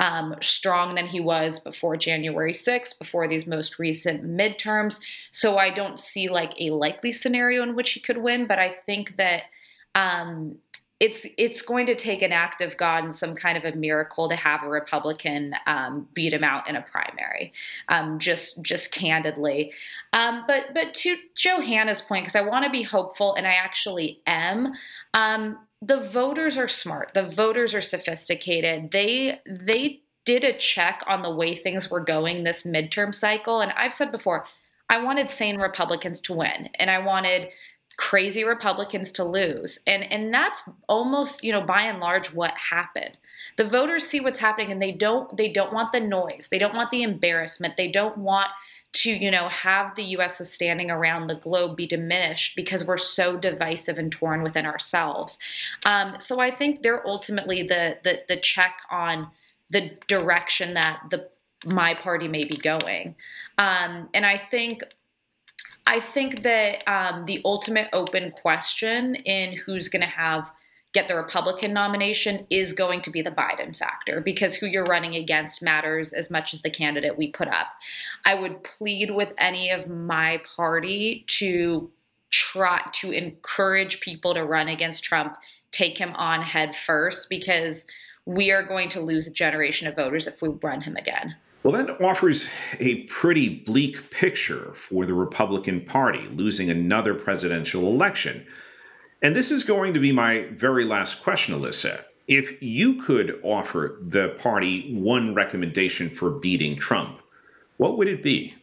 um, 0.00 0.34
strong 0.40 0.94
than 0.94 1.06
he 1.06 1.20
was 1.20 1.58
before 1.58 1.96
January 1.96 2.52
6th, 2.52 2.98
before 2.98 3.26
these 3.26 3.46
most 3.46 3.78
recent 3.78 4.24
midterms. 4.24 5.00
So 5.32 5.56
I 5.56 5.70
don't 5.70 5.98
see 5.98 6.28
like 6.28 6.52
a 6.60 6.70
likely 6.70 7.12
scenario 7.12 7.62
in 7.62 7.74
which 7.74 7.90
he 7.90 8.00
could 8.00 8.18
win, 8.18 8.46
but 8.46 8.58
I 8.58 8.76
think 8.86 9.16
that 9.16 9.42
um, 9.94 10.56
it's 11.00 11.26
it's 11.36 11.62
going 11.62 11.86
to 11.86 11.94
take 11.94 12.22
an 12.22 12.32
act 12.32 12.60
of 12.60 12.76
God 12.76 13.04
and 13.04 13.14
some 13.14 13.34
kind 13.34 13.56
of 13.56 13.64
a 13.64 13.76
miracle 13.76 14.28
to 14.28 14.34
have 14.34 14.64
a 14.64 14.68
Republican 14.68 15.54
um, 15.66 16.08
beat 16.12 16.32
him 16.32 16.42
out 16.42 16.68
in 16.68 16.74
a 16.74 16.82
primary. 16.82 17.52
Um, 17.88 18.18
just 18.18 18.62
just 18.62 18.90
candidly, 18.90 19.72
um, 20.12 20.44
but 20.48 20.74
but 20.74 20.94
to 20.94 21.16
Johanna's 21.36 22.00
point, 22.00 22.24
because 22.24 22.34
I 22.34 22.40
want 22.40 22.64
to 22.64 22.70
be 22.70 22.82
hopeful, 22.82 23.34
and 23.34 23.46
I 23.46 23.52
actually 23.52 24.20
am. 24.26 24.74
The 25.80 26.00
voters 26.00 26.56
are 26.56 26.68
smart. 26.68 27.12
The 27.14 27.28
voters 27.28 27.74
are 27.74 27.82
sophisticated. 27.82 28.90
They 28.90 29.40
they 29.46 30.02
did 30.24 30.44
a 30.44 30.58
check 30.58 31.02
on 31.06 31.22
the 31.22 31.34
way 31.34 31.56
things 31.56 31.90
were 31.90 32.00
going 32.00 32.42
this 32.42 32.64
midterm 32.64 33.14
cycle, 33.14 33.60
and 33.60 33.72
I've 33.72 33.94
said 33.94 34.12
before, 34.12 34.44
I 34.90 35.02
wanted 35.02 35.30
sane 35.30 35.58
Republicans 35.58 36.20
to 36.22 36.34
win, 36.34 36.68
and 36.78 36.90
I 36.90 36.98
wanted 36.98 37.48
crazy 37.98 38.44
Republicans 38.44 39.12
to 39.12 39.24
lose. 39.24 39.78
And 39.86 40.04
and 40.04 40.32
that's 40.32 40.62
almost, 40.88 41.44
you 41.44 41.52
know, 41.52 41.60
by 41.60 41.82
and 41.82 42.00
large 42.00 42.32
what 42.32 42.52
happened. 42.52 43.18
The 43.58 43.64
voters 43.64 44.06
see 44.06 44.20
what's 44.20 44.38
happening 44.38 44.72
and 44.72 44.80
they 44.80 44.92
don't 44.92 45.36
they 45.36 45.52
don't 45.52 45.72
want 45.72 45.92
the 45.92 46.00
noise. 46.00 46.48
They 46.50 46.58
don't 46.58 46.74
want 46.74 46.90
the 46.90 47.02
embarrassment. 47.02 47.76
They 47.76 47.90
don't 47.90 48.16
want 48.16 48.48
to 48.94 49.10
you 49.10 49.30
know 49.30 49.48
have 49.48 49.94
the 49.96 50.02
US's 50.02 50.52
standing 50.52 50.90
around 50.90 51.26
the 51.26 51.34
globe 51.34 51.76
be 51.76 51.86
diminished 51.86 52.56
because 52.56 52.84
we're 52.84 52.96
so 52.96 53.36
divisive 53.36 53.98
and 53.98 54.10
torn 54.10 54.42
within 54.42 54.66
ourselves. 54.66 55.38
Um, 55.84 56.16
so 56.18 56.40
I 56.40 56.50
think 56.50 56.82
they're 56.82 57.06
ultimately 57.06 57.62
the, 57.62 57.98
the 58.04 58.22
the 58.28 58.36
check 58.36 58.76
on 58.90 59.28
the 59.70 59.90
direction 60.06 60.74
that 60.74 61.02
the 61.10 61.28
my 61.66 61.94
party 61.94 62.28
may 62.28 62.44
be 62.44 62.56
going. 62.56 63.14
Um, 63.58 64.08
and 64.14 64.24
I 64.24 64.38
think 64.50 64.82
I 65.86 66.00
think 66.00 66.42
that 66.42 66.86
um, 66.86 67.24
the 67.26 67.40
ultimate 67.44 67.88
open 67.92 68.30
question 68.30 69.14
in 69.14 69.56
who's 69.56 69.88
going 69.88 70.02
to 70.02 70.08
have 70.08 70.50
get 70.94 71.08
the 71.08 71.14
Republican 71.14 71.72
nomination 71.72 72.46
is 72.50 72.72
going 72.72 73.02
to 73.02 73.10
be 73.10 73.20
the 73.22 73.30
Biden 73.30 73.76
factor 73.76 74.20
because 74.20 74.54
who 74.54 74.66
you're 74.66 74.84
running 74.84 75.14
against 75.14 75.62
matters 75.62 76.12
as 76.12 76.30
much 76.30 76.54
as 76.54 76.62
the 76.62 76.70
candidate 76.70 77.18
we 77.18 77.30
put 77.30 77.48
up. 77.48 77.68
I 78.24 78.34
would 78.34 78.64
plead 78.64 79.10
with 79.10 79.32
any 79.38 79.70
of 79.70 79.88
my 79.88 80.40
party 80.56 81.24
to 81.38 81.90
try 82.30 82.82
to 82.92 83.12
encourage 83.12 84.00
people 84.00 84.34
to 84.34 84.44
run 84.44 84.68
against 84.68 85.04
Trump, 85.04 85.36
take 85.72 85.98
him 85.98 86.14
on 86.14 86.42
head 86.42 86.74
first 86.74 87.28
because 87.28 87.86
we 88.24 88.50
are 88.50 88.62
going 88.62 88.88
to 88.90 89.00
lose 89.00 89.26
a 89.26 89.32
generation 89.32 89.88
of 89.88 89.96
voters 89.96 90.26
if 90.26 90.42
we 90.42 90.48
run 90.48 90.80
him 90.80 90.96
again. 90.96 91.34
Well, 91.62 91.72
that 91.72 92.00
offers 92.00 92.48
a 92.78 93.02
pretty 93.04 93.48
bleak 93.48 94.10
picture 94.10 94.72
for 94.74 95.04
the 95.04 95.14
Republican 95.14 95.80
Party 95.82 96.26
losing 96.28 96.70
another 96.70 97.14
presidential 97.14 97.86
election. 97.88 98.46
And 99.20 99.34
this 99.34 99.50
is 99.50 99.64
going 99.64 99.94
to 99.94 100.00
be 100.00 100.12
my 100.12 100.48
very 100.52 100.84
last 100.84 101.22
question, 101.22 101.54
Alyssa. 101.54 102.04
If 102.28 102.62
you 102.62 103.02
could 103.02 103.40
offer 103.42 103.98
the 104.00 104.28
party 104.38 104.94
one 104.94 105.34
recommendation 105.34 106.10
for 106.10 106.30
beating 106.30 106.76
Trump, 106.76 107.20
what 107.78 107.96
would 107.98 108.06
it 108.06 108.22
be? 108.22 108.54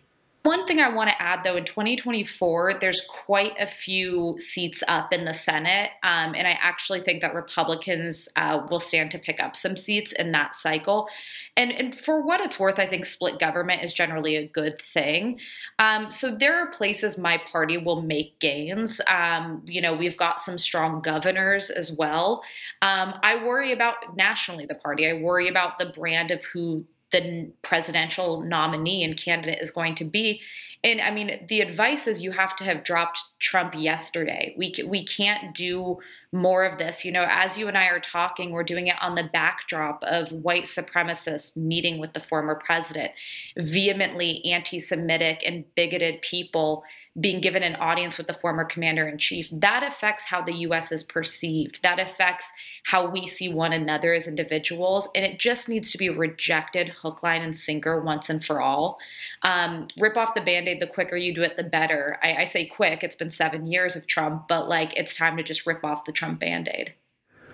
One 0.46 0.68
thing 0.68 0.80
I 0.80 0.90
want 0.90 1.10
to 1.10 1.20
add, 1.20 1.40
though, 1.44 1.56
in 1.56 1.66
2024, 1.66 2.76
there's 2.80 3.02
quite 3.02 3.54
a 3.60 3.66
few 3.66 4.36
seats 4.38 4.84
up 4.88 5.12
in 5.12 5.26
the 5.26 5.34
Senate. 5.34 5.90
Um, 6.04 6.36
and 6.36 6.46
I 6.46 6.52
actually 6.62 7.02
think 7.02 7.22
that 7.22 7.34
Republicans 7.34 8.30
uh, 8.36 8.62
will 8.70 8.80
stand 8.80 9.10
to 9.12 9.18
pick 9.18 9.40
up 9.40 9.56
some 9.56 9.76
seats 9.76 10.12
in 10.12 10.34
that 10.34 10.54
cycle. 10.54 11.10
And, 11.58 11.72
and 11.72 11.96
for 11.96 12.22
what 12.22 12.42
it's 12.42 12.60
worth, 12.60 12.78
I 12.78 12.86
think 12.86 13.06
split 13.06 13.40
government 13.40 13.84
is 13.84 13.92
generally 13.92 14.36
a 14.36 14.46
good 14.46 14.80
thing. 14.80 15.40
Um, 15.80 16.12
so 16.12 16.36
there 16.36 16.56
are 16.60 16.68
places 16.68 17.18
my 17.18 17.42
party 17.52 17.80
will 17.80 18.04
make 18.04 18.38
gains. 18.38 19.02
Um, 19.08 19.64
you 19.66 19.82
know, 19.82 19.96
we've 19.96 20.16
got 20.16 20.40
some 20.40 20.60
strong 20.60 21.02
governors 21.02 21.72
as 21.72 21.92
well. 21.92 22.44
Um, 22.84 23.20
I 23.24 23.44
worry 23.44 23.72
about 23.72 24.16
nationally 24.16 24.68
the 24.68 24.76
party, 24.76 25.10
I 25.10 25.14
worry 25.14 25.48
about 25.48 25.80
the 25.80 25.88
brand 25.88 26.30
of 26.30 26.46
who 26.46 26.86
the 27.12 27.52
presidential 27.62 28.42
nominee 28.42 29.04
and 29.04 29.18
candidate 29.18 29.60
is 29.62 29.72
going 29.72 29.96
to 29.96 30.06
be. 30.06 30.42
And 30.84 31.02
I 31.02 31.12
mean, 31.12 31.46
the 31.50 31.62
advice 31.62 32.08
is 32.08 32.22
you 32.22 32.32
have 32.32 32.56
to 32.58 32.64
have 32.64 32.84
dropped 32.84 33.20
Trump 33.40 33.74
yesterday. 33.76 34.54
We 34.58 34.76
we 34.86 35.06
can't 35.06 35.56
do 35.56 36.00
more 36.36 36.66
of 36.66 36.78
this. 36.78 37.06
You 37.06 37.12
know, 37.12 37.26
as 37.30 37.58
you 37.58 37.68
and 37.68 37.78
I 37.78 37.86
are 37.86 38.00
talking, 38.00 38.52
we're 38.52 38.64
doing 38.64 38.88
it 38.88 38.96
on 39.02 39.16
the 39.16 39.30
backdrop 39.32 40.04
of 40.04 40.32
white 40.32 40.66
supremacists 40.66 41.56
meeting 41.56 42.00
with 42.00 42.14
the 42.14 42.20
former 42.20 42.56
president, 42.56 43.12
vehemently 43.58 44.44
anti-Semitic 44.46 45.42
and 45.46 45.64
bigoted 45.76 46.22
people 46.22 46.84
being 47.20 47.40
given 47.40 47.64
an 47.64 47.76
audience 47.76 48.18
with 48.18 48.28
the 48.28 48.34
former 48.34 48.66
commander 48.66 49.08
in 49.08 49.18
chief, 49.18 49.48
that 49.54 49.84
affects 49.84 50.26
how 50.26 50.42
the 50.42 50.54
US 50.54 50.92
is 50.92 51.02
perceived. 51.02 51.82
That 51.82 51.98
affects 51.98 52.52
how 52.84 53.10
we 53.10 53.26
see 53.26 53.48
one 53.48 53.72
another 53.72 54.14
as 54.14 54.28
individuals. 54.28 55.08
And 55.16 55.24
it 55.24 55.40
just 55.40 55.70
needs 55.70 55.92
to 55.92 55.98
be 55.98 56.10
rejected 56.10 56.90
hook, 56.90 57.24
line, 57.24 57.42
and 57.42 57.58
sinker 57.58 58.02
once 58.02 58.30
and 58.30 58.44
for 58.44 58.60
all. 58.60 58.98
Um, 59.44 59.86
rip 59.98 60.18
off 60.18 60.36
the 60.36 60.42
band 60.42 60.68
aid, 60.68 60.82
the 60.82 60.88
quicker 60.88 61.16
you 61.16 61.34
do 61.34 61.42
it, 61.42 61.56
the 61.56 61.64
better. 61.64 62.18
I, 62.22 62.36
I 62.42 62.44
say 62.44 62.66
quick, 62.66 63.02
it's 63.02 63.16
been 63.16 63.32
seven 63.32 63.66
years 63.66 63.96
of 63.96 64.08
Trump, 64.08 64.50
but 64.50 64.68
like 64.68 64.92
it's 64.98 65.16
time 65.16 65.38
to 65.38 65.44
just 65.44 65.66
rip 65.66 65.86
off 65.86 66.04
the 66.04 66.12
Trump 66.12 66.25
band 66.34 66.70
aid. 66.74 66.94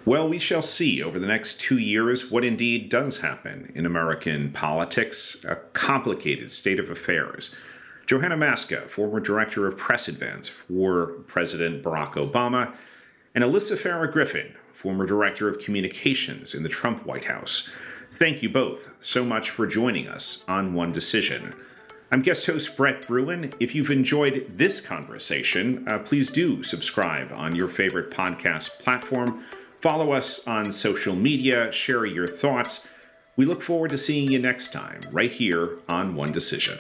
Well, 0.04 0.28
we 0.28 0.40
shall 0.40 0.64
see 0.64 1.04
over 1.04 1.20
the 1.20 1.28
next 1.28 1.60
two 1.60 1.78
years 1.78 2.32
what 2.32 2.44
indeed 2.44 2.90
does 2.90 3.20
happen 3.20 3.72
in 3.76 3.86
American 3.86 4.52
politics, 4.52 5.46
a 5.48 5.58
complicated 5.74 6.52
state 6.52 6.80
of 6.80 6.90
affairs. 6.90 7.56
Johanna 8.08 8.36
Maska, 8.36 8.90
former 8.90 9.20
director 9.20 9.68
of 9.68 9.78
press 9.78 10.08
advance 10.08 10.48
for 10.48 11.08
President 11.28 11.84
Barack 11.84 12.14
Obama, 12.14 12.76
and 13.36 13.44
Alyssa 13.44 13.78
Farah 13.78 14.12
Griffin, 14.12 14.56
former 14.74 15.06
director 15.06 15.48
of 15.48 15.60
communications 15.60 16.56
in 16.56 16.64
the 16.64 16.70
Trump 16.70 17.06
White 17.06 17.26
House. 17.26 17.70
Thank 18.12 18.42
you 18.42 18.50
both 18.50 18.92
so 19.00 19.24
much 19.24 19.52
for 19.52 19.68
joining 19.68 20.08
us 20.08 20.44
on 20.48 20.74
One 20.74 20.92
Decision. 20.92 21.54
I'm 22.14 22.22
guest 22.22 22.46
host 22.46 22.76
Brett 22.76 23.08
Bruen. 23.08 23.54
If 23.62 23.74
you've 23.74 23.90
enjoyed 23.90 24.58
this 24.58 24.82
conversation, 24.82 25.88
uh, 25.88 26.00
please 26.00 26.30
do 26.30 26.62
subscribe 26.62 27.32
on 27.32 27.56
your 27.56 27.70
favorite 27.70 28.12
podcast 28.12 28.80
platform. 28.80 29.46
Follow 29.80 30.12
us 30.12 30.46
on 30.46 30.72
social 30.72 31.16
media, 31.16 31.72
share 31.72 32.06
your 32.06 32.28
thoughts. 32.28 32.86
We 33.38 33.46
look 33.46 33.62
forward 33.64 33.92
to 33.92 33.98
seeing 33.98 34.30
you 34.30 34.40
next 34.40 34.74
time, 34.74 35.00
right 35.10 35.32
here 35.32 35.80
on 35.88 36.16
One 36.16 36.34
Decision. 36.34 36.80